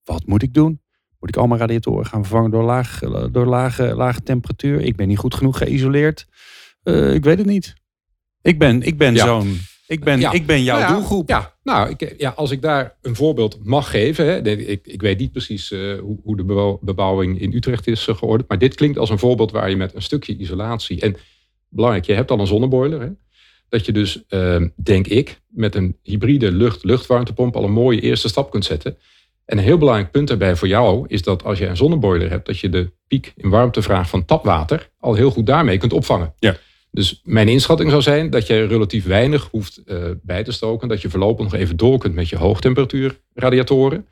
Wat 0.05 0.27
moet 0.27 0.43
ik 0.43 0.55
doen? 0.55 0.81
Moet 1.21 1.29
ik 1.29 1.37
al 1.37 1.47
mijn 1.47 1.61
radiatoren 1.61 2.07
gaan 2.07 2.21
vervangen 2.25 2.51
door, 2.51 2.63
laag, 2.65 3.01
door 3.33 3.47
lage, 3.47 3.95
lage 3.95 4.23
temperatuur? 4.23 4.81
Ik 4.81 4.97
ben 4.97 5.09
niet 5.09 5.19
goed 5.19 5.35
genoeg 5.35 5.59
geïsoleerd. 5.59 6.27
Uh, 6.85 7.15
ik 7.15 7.25
weet 7.25 7.39
het 7.39 7.47
niet. 7.47 7.75
Ik 8.43 8.59
ben, 8.59 8.83
ik 8.83 8.99
ben 8.99 9.15
Ja. 9.15 9.25
zo'n. 9.27 9.59
Ik 9.89 10.05
ben, 10.05 10.21
Ja. 10.21 10.33
ik 10.33 10.47
ben 10.47 10.63
jouw 10.63 10.79
Nou 10.79 10.89
ja, 10.91 10.97
doelgroep. 10.97 11.29
Ja, 11.29 11.55
nou, 11.63 11.89
ik, 11.91 12.15
ja, 12.19 12.31
als 12.37 12.51
ik 12.51 12.63
daar 12.63 12.97
een 13.03 13.15
voorbeeld 13.17 13.59
mag 13.65 13.91
geven. 13.91 14.27
Hè, 14.27 14.49
ik, 14.51 14.87
ik 14.87 15.01
weet 15.01 15.19
niet 15.19 15.33
precies 15.33 15.71
eh, 15.73 15.99
hoe, 15.99 16.19
hoe 16.23 16.37
de 16.37 16.45
bebouw- 16.45 16.79
bebouwing 16.83 17.41
in 17.41 17.53
Utrecht 17.53 17.87
is 17.87 18.07
eh, 18.09 18.17
geordend. 18.17 18.49
Maar 18.49 18.59
dit 18.59 18.75
klinkt 18.75 18.99
als 18.99 19.11
een 19.11 19.19
voorbeeld 19.19 19.51
waar 19.51 19.71
je 19.71 19.77
met 19.77 19.95
een 19.95 20.03
stukje 20.03 20.37
isolatie. 20.37 21.01
En 21.01 21.17
belangrijk, 21.69 22.05
je 22.07 22.13
hebt 22.13 22.31
al 22.31 22.39
een 22.41 22.47
zonneboiler. 22.47 23.01
Hè, 23.01 23.09
dat 23.69 23.87
je 23.87 23.93
dus, 23.93 24.23
eh, 24.29 24.63
denk 24.77 25.07
ik, 25.07 25.41
met 25.49 25.75
een 25.75 25.97
hybride 26.03 26.53
lucht-luchtwarmtepomp 26.53 27.57
al 27.57 27.65
een 27.65 27.73
mooie 27.73 28.01
eerste 28.01 28.29
stap 28.29 28.51
kunt 28.51 28.65
zetten. 28.65 28.97
En 29.45 29.59
een 29.59 29.65
heel 29.65 29.79
belangrijk 29.79 30.11
punt 30.11 30.29
daarbij 30.29 30.57
voor 30.57 30.69
jou 30.69 31.05
is 31.07 31.23
dat 31.23 31.45
als 31.45 31.59
je 31.59 31.67
een 31.67 31.77
zonneboiler 31.77 32.31
hebt, 32.31 32.47
dat 32.47 32.59
je 32.59 32.69
de 32.69 32.93
piek 33.07 33.33
in 33.37 33.51
warmtevraag 33.51 34.09
van 34.09 34.25
tapwater 34.25 34.91
al 34.99 35.15
heel 35.15 35.31
goed 35.31 35.47
daarmee 35.47 35.79
kunt 35.79 35.93
opvangen. 35.93 36.35
Ja. 36.39 36.57
Dus 36.91 37.21
mijn 37.25 37.49
inschatting 37.49 37.91
zou 37.91 38.03
zijn 38.03 38.31
dat 38.31 38.47
je 38.47 38.65
relatief 38.65 39.05
weinig 39.05 39.49
hoeft 39.51 39.83
eh, 39.87 40.05
bij 40.23 40.45
te 40.45 40.53
stoken. 40.53 40.89
Dat 40.89 41.03
je 41.03 41.11
voorlopig 41.11 41.45
nog 41.45 41.55
even 41.55 41.77
door 41.77 41.99
kunt 41.99 42.15
met 42.15 42.29
je 42.29 42.37
hoogtemperatuur 42.37 43.21
radiatoren. 43.35 44.07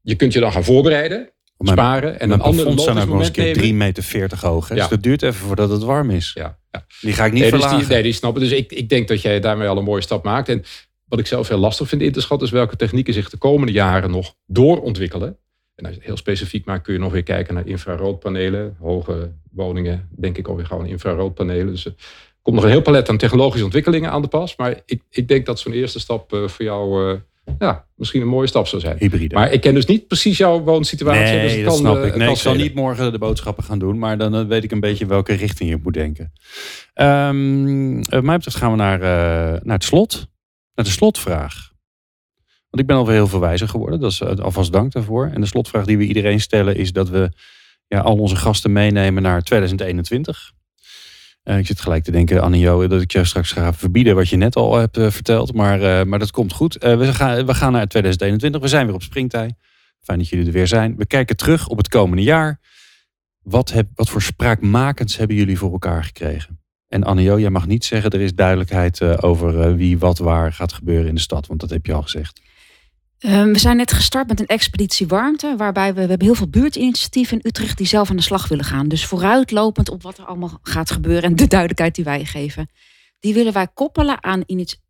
Je 0.00 0.14
kunt 0.14 0.32
je 0.32 0.40
dan 0.40 0.52
gaan 0.52 0.64
voorbereiden, 0.64 1.30
sparen. 1.58 2.20
En 2.20 2.30
een 2.30 2.40
ander 2.40 2.60
staan 2.60 2.74
logisch 2.76 3.02
ook 3.02 3.08
nog 3.08 3.18
eens 3.18 3.30
keer 3.30 3.56
nemen. 3.56 3.94
3,40 3.94 4.10
meter 4.12 4.38
hoog. 4.40 4.68
Hè? 4.68 4.74
Ja. 4.74 4.80
Dus 4.80 4.90
dat 4.90 5.02
duurt 5.02 5.22
even 5.22 5.46
voordat 5.46 5.70
het 5.70 5.82
warm 5.82 6.10
is. 6.10 6.30
Ja, 6.34 6.58
ja. 6.72 6.86
Die 7.00 7.12
ga 7.12 7.24
ik 7.24 7.32
niet 7.32 7.42
Nee, 7.42 7.50
dus 7.50 7.60
verlagen. 7.60 7.86
die, 7.86 7.94
nee, 7.94 8.02
die 8.02 8.12
snappen. 8.12 8.42
Dus 8.42 8.50
ik, 8.50 8.72
ik 8.72 8.88
denk 8.88 9.08
dat 9.08 9.22
jij 9.22 9.40
daarmee 9.40 9.68
al 9.68 9.76
een 9.76 9.84
mooie 9.84 10.02
stap 10.02 10.24
maakt. 10.24 10.48
En 10.48 10.64
wat 11.04 11.18
ik 11.18 11.26
zelf 11.26 11.48
heel 11.48 11.58
lastig 11.58 11.88
vind 11.88 12.02
in 12.02 12.12
te 12.12 12.20
schatten... 12.20 12.46
is 12.46 12.52
welke 12.52 12.76
technieken 12.76 13.14
zich 13.14 13.30
de 13.30 13.36
komende 13.36 13.72
jaren 13.72 14.10
nog 14.10 14.34
doorontwikkelen. 14.46 15.38
En 15.74 15.84
als 15.84 15.92
je 15.92 15.98
het 15.98 16.06
heel 16.06 16.16
specifiek 16.16 16.64
maakt... 16.64 16.82
kun 16.82 16.92
je 16.92 16.98
nog 16.98 17.12
weer 17.12 17.22
kijken 17.22 17.54
naar 17.54 17.66
infraroodpanelen. 17.66 18.76
Hoge 18.80 19.32
woningen, 19.50 20.08
denk 20.10 20.38
ik 20.38 20.48
alweer 20.48 20.66
gewoon 20.66 20.86
infraroodpanelen. 20.86 21.66
Dus 21.66 21.86
er 21.86 21.94
komt 22.42 22.56
nog 22.56 22.64
een 22.64 22.70
heel 22.70 22.82
palet 22.82 23.08
aan 23.08 23.16
technologische 23.16 23.64
ontwikkelingen 23.64 24.10
aan 24.10 24.22
de 24.22 24.28
pas. 24.28 24.56
Maar 24.56 24.82
ik, 24.86 25.02
ik 25.10 25.28
denk 25.28 25.46
dat 25.46 25.58
zo'n 25.58 25.72
eerste 25.72 26.00
stap 26.00 26.32
eh, 26.32 26.48
voor 26.48 26.64
jou... 26.64 27.10
eh, 27.10 27.20
ja, 27.58 27.86
misschien 27.96 28.20
een 28.20 28.28
mooie 28.28 28.46
stap 28.46 28.66
zou 28.66 28.82
zijn. 28.82 28.96
Hybride. 28.98 29.34
Maar 29.34 29.52
ik 29.52 29.60
ken 29.60 29.74
dus 29.74 29.86
niet 29.86 30.06
precies 30.06 30.38
jouw 30.38 30.60
woonsituatie. 30.60 31.22
nee, 31.22 31.42
dus 31.42 31.52
het 31.52 31.64
dat 31.64 31.72
kan, 31.72 31.78
snap 31.78 31.96
eh, 31.96 32.06
ik. 32.06 32.16
Nee, 32.16 32.30
ik 32.30 32.36
zal 32.36 32.54
niet 32.54 32.74
morgen 32.74 33.12
de 33.12 33.18
boodschappen 33.18 33.64
gaan 33.64 33.78
doen. 33.78 33.98
Maar 33.98 34.18
dan 34.18 34.34
eh, 34.34 34.46
weet 34.46 34.64
ik 34.64 34.72
een 34.72 34.80
beetje 34.80 35.06
welke 35.06 35.32
richting 35.34 35.70
je 35.70 35.78
moet 35.82 35.94
denken. 35.94 36.32
Wat 36.94 38.22
mij 38.22 38.36
betreft 38.36 38.56
gaan 38.56 38.70
we 38.70 38.76
naar, 38.76 39.00
eh, 39.00 39.60
naar 39.62 39.74
het 39.74 39.84
slot. 39.84 40.26
Naar 40.74 40.84
de 40.84 40.90
slotvraag. 40.90 41.72
Want 42.74 42.86
ik 42.86 42.92
ben 42.92 43.02
alweer 43.02 43.16
heel 43.16 43.28
veel 43.28 43.40
wijzer 43.40 43.68
geworden. 43.68 44.00
Dat 44.00 44.10
is 44.10 44.20
eh, 44.20 44.36
alvast 44.36 44.72
dank 44.72 44.92
daarvoor. 44.92 45.30
En 45.34 45.40
de 45.40 45.46
slotvraag 45.46 45.84
die 45.84 45.98
we 45.98 46.04
iedereen 46.04 46.40
stellen 46.40 46.76
is 46.76 46.92
dat 46.92 47.08
we 47.08 47.30
ja, 47.86 48.00
al 48.00 48.16
onze 48.16 48.36
gasten 48.36 48.72
meenemen 48.72 49.22
naar 49.22 49.42
2021. 49.42 50.52
Eh, 51.42 51.58
ik 51.58 51.66
zit 51.66 51.80
gelijk 51.80 52.04
te 52.04 52.10
denken, 52.10 52.42
Annie-Jo, 52.42 52.86
dat 52.86 53.00
ik 53.00 53.12
jou 53.12 53.26
straks 53.26 53.52
ga 53.52 53.72
verbieden 53.72 54.14
wat 54.14 54.28
je 54.28 54.36
net 54.36 54.56
al 54.56 54.76
hebt 54.76 54.96
eh, 54.96 55.10
verteld. 55.10 55.52
Maar, 55.52 56.08
maar 56.08 56.18
dat 56.18 56.30
komt 56.30 56.52
goed. 56.52 56.76
We, 56.78 57.14
gaan, 57.14 57.46
we 57.46 57.54
gaan 57.54 57.72
naar 57.72 57.86
2021. 57.86 58.60
We 58.60 58.68
zijn 58.68 58.86
weer 58.86 58.94
op 58.94 59.02
springtij. 59.02 59.54
Fijn 60.00 60.18
dat 60.18 60.28
jullie 60.28 60.46
er 60.46 60.52
weer 60.52 60.66
zijn. 60.66 60.96
We 60.96 61.06
kijken 61.06 61.36
terug 61.36 61.68
op 61.68 61.76
het 61.76 61.88
komende 61.88 62.22
jaar. 62.22 62.60
Wat, 63.42 63.72
heb, 63.72 63.88
wat 63.94 64.08
voor 64.08 64.22
spraakmakends 64.22 65.16
hebben 65.16 65.36
jullie 65.36 65.58
voor 65.58 65.72
elkaar 65.72 66.04
gekregen? 66.04 66.60
En 66.88 67.04
Anne-Jo, 67.04 67.38
jij 67.38 67.50
mag 67.50 67.66
niet 67.66 67.84
zeggen 67.84 68.10
er 68.10 68.20
is 68.20 68.34
duidelijkheid 68.34 69.22
over 69.22 69.76
wie 69.76 69.98
wat 69.98 70.18
waar 70.18 70.52
gaat 70.52 70.72
gebeuren 70.72 71.08
in 71.08 71.14
de 71.14 71.20
stad. 71.20 71.46
Want 71.46 71.60
dat 71.60 71.70
heb 71.70 71.86
je 71.86 71.92
al 71.92 72.02
gezegd. 72.02 72.42
Ehm, 73.24 73.52
we 73.52 73.58
zijn 73.58 73.76
net 73.76 73.92
gestart 73.92 74.28
met 74.28 74.40
een 74.40 74.46
expeditie 74.46 75.06
warmte, 75.06 75.54
waarbij 75.56 75.94
we, 75.94 76.00
we 76.00 76.08
hebben 76.08 76.26
heel 76.26 76.34
veel 76.34 76.48
buurtinitiatieven 76.48 77.38
in 77.38 77.48
Utrecht 77.48 77.76
die 77.76 77.86
zelf 77.86 78.10
aan 78.10 78.16
de 78.16 78.22
slag 78.22 78.48
willen 78.48 78.64
gaan. 78.64 78.88
Dus 78.88 79.06
vooruitlopend 79.06 79.90
op 79.90 80.02
wat 80.02 80.18
er 80.18 80.24
allemaal 80.24 80.58
gaat 80.62 80.90
gebeuren 80.90 81.22
en 81.22 81.36
de 81.36 81.46
duidelijkheid 81.46 81.94
die 81.94 82.04
wij 82.04 82.24
geven. 82.24 82.70
Die 83.20 83.34
willen 83.34 83.52
wij 83.52 83.68
koppelen 83.74 84.24
aan 84.24 84.44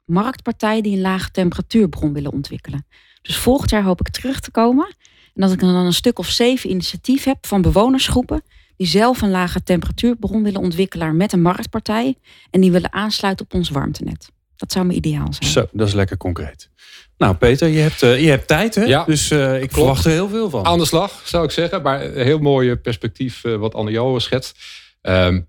marktpartijen 0.05 0.83
die 0.83 0.97
een 0.97 1.01
lage 1.01 1.31
temperatuurbron 1.31 2.13
willen 2.13 2.33
ontwikkelen. 2.33 2.87
Dus 3.23 3.37
volgend 3.37 3.71
jaar 3.71 3.83
hoop 3.83 4.01
ik 4.01 4.09
terug 4.09 4.41
te 4.41 4.51
komen. 4.51 4.87
En 5.35 5.41
dat 5.41 5.53
ik 5.53 5.61
dan 5.61 5.75
een 5.75 5.93
stuk 5.93 6.19
of 6.19 6.29
zeven 6.29 6.71
initiatief 6.71 7.25
heb 7.25 7.47
van 7.47 7.63
bewonersgroepen 7.63 8.43
die 8.77 8.87
zelf 8.87 9.23
een 9.23 9.31
lage 9.31 9.63
temperatuurbron 9.63 10.43
willen 10.43 10.61
ontwikkelen 10.61 11.17
met 11.17 11.33
een 11.33 11.43
marktpartij. 11.43 12.17
En 12.51 12.61
die 12.61 12.73
willen 12.73 12.93
aansluiten 12.93 13.45
op 13.45 13.55
ons 13.55 13.71
warmtenet. 13.71 14.34
Dat 14.57 14.73
zou 14.73 14.87
me 14.87 14.93
ideaal 14.93 15.33
zijn. 15.33 15.51
Zo, 15.51 15.67
dat 15.73 15.89
is 15.89 15.95
lekker 15.95 16.17
concreet. 16.17 16.71
Nou, 17.19 17.35
Peter, 17.35 17.69
je 17.69 17.79
hebt, 17.81 18.03
eh, 18.03 18.21
je 18.23 18.29
hebt 18.29 18.47
tijd, 18.47 18.75
hè? 18.75 18.85
Ja. 18.85 19.05
Dus 19.05 19.31
eh, 19.31 19.63
ik 19.63 19.73
verwacht 19.73 20.05
er 20.05 20.11
heel 20.11 20.29
veel 20.29 20.51
van. 20.51 20.65
Aan 20.65 20.79
de 20.79 20.85
slag, 20.85 21.23
zou 21.25 21.45
ik 21.45 21.51
zeggen. 21.51 21.83
Maar 21.83 22.05
een 22.05 22.25
heel 22.25 22.39
mooi 22.39 22.77
perspectief 22.77 23.45
eh, 23.45 23.57
wat 23.57 23.75
Anne 23.75 23.91
Jo 23.91 24.19
schetst. 24.19 24.59
Ehm, 25.01 25.41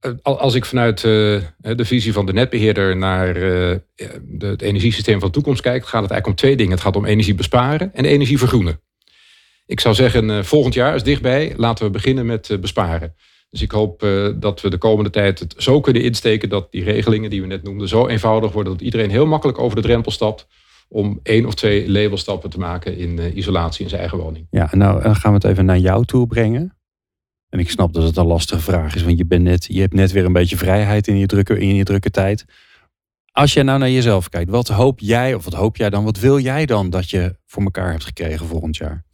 eh, 0.00 0.10
al- 0.22 0.38
als 0.40 0.54
ik 0.54 0.64
vanuit 0.64 0.96
eh, 0.98 1.02
de 1.58 1.84
visie 1.84 2.12
van 2.12 2.26
de 2.26 2.32
netbeheerder 2.32 2.96
naar 2.96 3.36
eh, 3.36 3.76
het 4.38 4.62
energiesysteem 4.62 5.18
van 5.18 5.28
de 5.28 5.34
toekomst 5.34 5.60
kijk, 5.62 5.82
gaat 5.86 6.02
het 6.02 6.10
eigenlijk 6.10 6.26
om 6.26 6.34
twee 6.46 6.56
dingen. 6.56 6.72
Het 6.72 6.80
gaat 6.80 6.96
om 6.96 7.04
energie 7.04 7.34
besparen 7.34 7.90
en 7.94 8.04
energie 8.04 8.38
vergroenen. 8.38 8.80
Ik 9.66 9.80
zou 9.80 9.94
zeggen, 9.94 10.30
eh, 10.30 10.42
volgend 10.42 10.74
jaar 10.74 10.94
is 10.94 11.02
dichtbij. 11.02 11.52
Laten 11.56 11.84
we 11.84 11.90
beginnen 11.90 12.26
met 12.26 12.50
eh, 12.50 12.58
besparen. 12.58 13.14
Dus 13.54 13.62
ik 13.62 13.70
hoop 13.70 14.02
eh, 14.02 14.28
dat 14.36 14.60
we 14.60 14.70
de 14.70 14.78
komende 14.78 15.10
tijd 15.10 15.38
het 15.38 15.54
zo 15.56 15.80
kunnen 15.80 16.02
insteken 16.02 16.48
dat 16.48 16.72
die 16.72 16.84
regelingen 16.84 17.30
die 17.30 17.40
we 17.40 17.46
net 17.46 17.62
noemden 17.62 17.88
zo 17.88 18.06
eenvoudig 18.06 18.52
worden 18.52 18.72
dat 18.72 18.82
iedereen 18.82 19.10
heel 19.10 19.26
makkelijk 19.26 19.58
over 19.58 19.76
de 19.76 19.82
drempel 19.82 20.10
stapt 20.10 20.46
om 20.88 21.20
één 21.22 21.46
of 21.46 21.54
twee 21.54 21.90
labelstappen 21.90 22.50
te 22.50 22.58
maken 22.58 22.96
in 22.96 23.18
eh, 23.18 23.36
isolatie 23.36 23.82
in 23.82 23.88
zijn 23.88 24.00
eigen 24.00 24.18
woning. 24.18 24.46
Ja, 24.50 24.68
nou 24.72 25.02
dan 25.02 25.16
gaan 25.16 25.30
we 25.30 25.36
het 25.36 25.46
even 25.46 25.64
naar 25.64 25.78
jou 25.78 26.04
toe 26.04 26.26
brengen. 26.26 26.76
En 27.48 27.58
ik 27.58 27.70
snap 27.70 27.92
dat 27.92 28.02
het 28.02 28.16
een 28.16 28.26
lastige 28.26 28.60
vraag 28.60 28.94
is, 28.94 29.02
want 29.02 29.18
je, 29.18 29.26
bent 29.26 29.42
net, 29.42 29.64
je 29.64 29.80
hebt 29.80 29.94
net 29.94 30.12
weer 30.12 30.24
een 30.24 30.32
beetje 30.32 30.56
vrijheid 30.56 31.08
in 31.08 31.18
je, 31.18 31.26
drukke, 31.26 31.58
in 31.58 31.74
je 31.74 31.84
drukke 31.84 32.10
tijd. 32.10 32.44
Als 33.32 33.52
jij 33.52 33.62
nou 33.62 33.78
naar 33.78 33.90
jezelf 33.90 34.28
kijkt, 34.28 34.50
wat 34.50 34.68
hoop 34.68 35.00
jij, 35.00 35.34
of 35.34 35.44
wat 35.44 35.54
hoop 35.54 35.76
jij 35.76 35.90
dan, 35.90 36.04
wat 36.04 36.18
wil 36.18 36.38
jij 36.38 36.66
dan 36.66 36.90
dat 36.90 37.10
je 37.10 37.36
voor 37.46 37.62
elkaar 37.62 37.90
hebt 37.90 38.04
gekregen 38.04 38.46
volgend 38.46 38.76
jaar? 38.76 39.04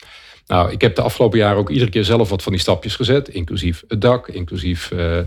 Nou, 0.51 0.71
ik 0.71 0.81
heb 0.81 0.95
de 0.95 1.03
afgelopen 1.03 1.39
jaren 1.39 1.59
ook 1.59 1.71
iedere 1.71 1.91
keer 1.91 2.05
zelf 2.05 2.29
wat 2.29 2.43
van 2.43 2.53
die 2.53 2.61
stapjes 2.61 2.97
gezet. 2.97 3.29
Inclusief 3.29 3.85
het 3.89 4.01
dak, 4.01 4.29
inclusief 4.29 4.91
eh, 4.91 5.19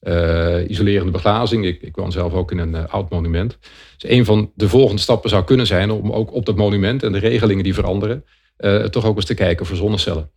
eh, 0.00 0.70
isolerende 0.70 1.12
beglazing. 1.12 1.64
Ik, 1.64 1.82
ik 1.82 1.96
woon 1.96 2.12
zelf 2.12 2.32
ook 2.32 2.50
in 2.50 2.58
een 2.58 2.74
eh, 2.74 2.84
oud 2.84 3.10
monument. 3.10 3.58
Dus 3.98 4.10
een 4.10 4.24
van 4.24 4.50
de 4.54 4.68
volgende 4.68 5.02
stappen 5.02 5.30
zou 5.30 5.44
kunnen 5.44 5.66
zijn 5.66 5.90
om 5.90 6.12
ook 6.12 6.32
op 6.32 6.46
dat 6.46 6.56
monument 6.56 7.02
en 7.02 7.12
de 7.12 7.18
regelingen 7.18 7.64
die 7.64 7.74
veranderen, 7.74 8.24
toch 8.90 9.04
ook 9.04 9.16
eens 9.16 9.24
te 9.24 9.34
kijken 9.34 9.66
voor 9.66 9.76
zonnecellen. 9.76 10.30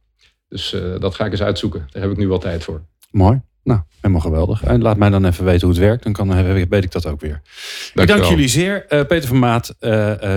Dus 0.48 0.76
dat 1.00 1.16
ga 1.16 1.26
ik 1.26 1.32
eens 1.32 1.42
uitzoeken. 1.42 1.88
Daar 1.90 2.02
heb 2.02 2.12
ik 2.12 2.18
nu 2.18 2.28
wel 2.28 2.40
tijd 2.40 2.64
voor. 2.64 2.82
Mooi. 3.12 3.42
Nou, 3.64 3.82
helemaal 4.02 4.22
geweldig. 4.22 4.64
En 4.64 4.82
laat 4.82 4.98
mij 4.98 5.10
dan 5.10 5.26
even 5.26 5.46
weten 5.46 5.68
hoe 5.68 5.76
het 5.76 5.86
werkt. 5.86 6.04
Dan 6.04 6.14
kan, 6.14 6.44
weet 6.70 6.84
ik 6.84 6.92
dat 6.92 7.06
ook 7.06 7.22
weer. 7.22 7.42
Ik 7.94 8.08
dank 8.08 8.24
jullie 8.24 8.48
zeer. 8.48 8.86
Peter 8.88 9.28
van 9.28 9.40
Maat, 9.40 9.76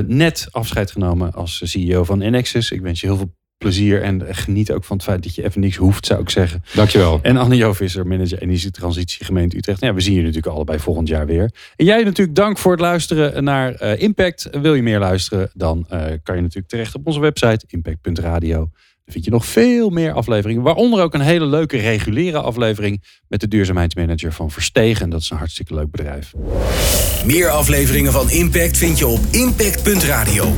net 0.06 0.48
afscheid 0.50 0.90
genomen 0.90 1.32
als 1.32 1.61
CEO 1.64 2.04
van 2.04 2.20
Inexus. 2.20 2.70
Ik 2.70 2.80
wens 2.80 3.00
je 3.00 3.06
heel 3.06 3.16
veel 3.16 3.35
plezier 3.59 4.03
en 4.03 4.35
geniet 4.35 4.73
ook 4.73 4.85
van 4.85 4.97
het 4.97 5.07
feit 5.07 5.23
dat 5.23 5.35
je 5.35 5.45
even 5.45 5.61
niks 5.61 5.77
hoeft, 5.77 6.07
zou 6.07 6.21
ik 6.21 6.31
zeggen. 6.31 6.62
Dankjewel. 6.75 7.19
En 7.23 7.37
Anne-Jo 7.37 7.73
Visser, 7.73 8.07
manager 8.07 8.42
energietransitie 8.42 9.25
gemeente 9.25 9.57
Utrecht. 9.57 9.81
Ja, 9.81 9.95
we 9.95 10.01
zien 10.01 10.12
jullie 10.12 10.27
natuurlijk 10.27 10.55
allebei 10.55 10.79
volgend 10.79 11.09
jaar 11.09 11.27
weer. 11.27 11.51
En 11.77 11.85
jij 11.85 12.03
natuurlijk 12.03 12.37
dank 12.37 12.59
voor 12.59 12.73
het 12.73 12.81
luisteren 12.81 13.45
naar 13.45 13.75
eh, 13.75 14.03
Impact. 14.03 14.49
Wil 14.61 14.75
je 14.75 14.83
meer 14.83 14.99
luisteren, 14.99 15.51
dan 15.55 15.87
eh, 15.88 16.01
kan 16.23 16.37
je 16.37 16.42
natuurlijk 16.42 16.69
terecht 16.69 16.95
op 16.95 17.07
onze 17.07 17.21
website 17.21 17.64
impact.radio. 17.66 18.71
Daar 19.07 19.14
vind 19.14 19.25
je 19.25 19.31
nog 19.31 19.47
veel 19.47 19.90
meer 19.90 20.12
afleveringen. 20.12 20.62
Waaronder 20.62 21.03
ook 21.03 21.14
een 21.14 21.21
hele 21.21 21.47
leuke 21.47 21.77
reguliere 21.77 22.40
aflevering 22.40 23.03
met 23.29 23.40
de 23.40 23.49
duurzaamheidsmanager 23.49 24.33
van 24.33 24.51
Verstegen. 24.51 25.11
Dat 25.11 25.21
is 25.21 25.31
een 25.31 25.37
hartstikke 25.37 25.75
leuk 25.75 25.90
bedrijf. 25.90 26.33
Meer 27.25 27.49
afleveringen 27.49 28.12
van 28.12 28.31
Impact 28.31 28.77
vind 28.77 28.99
je 28.99 29.07
op 29.07 29.21
impact.radio. 29.31 30.55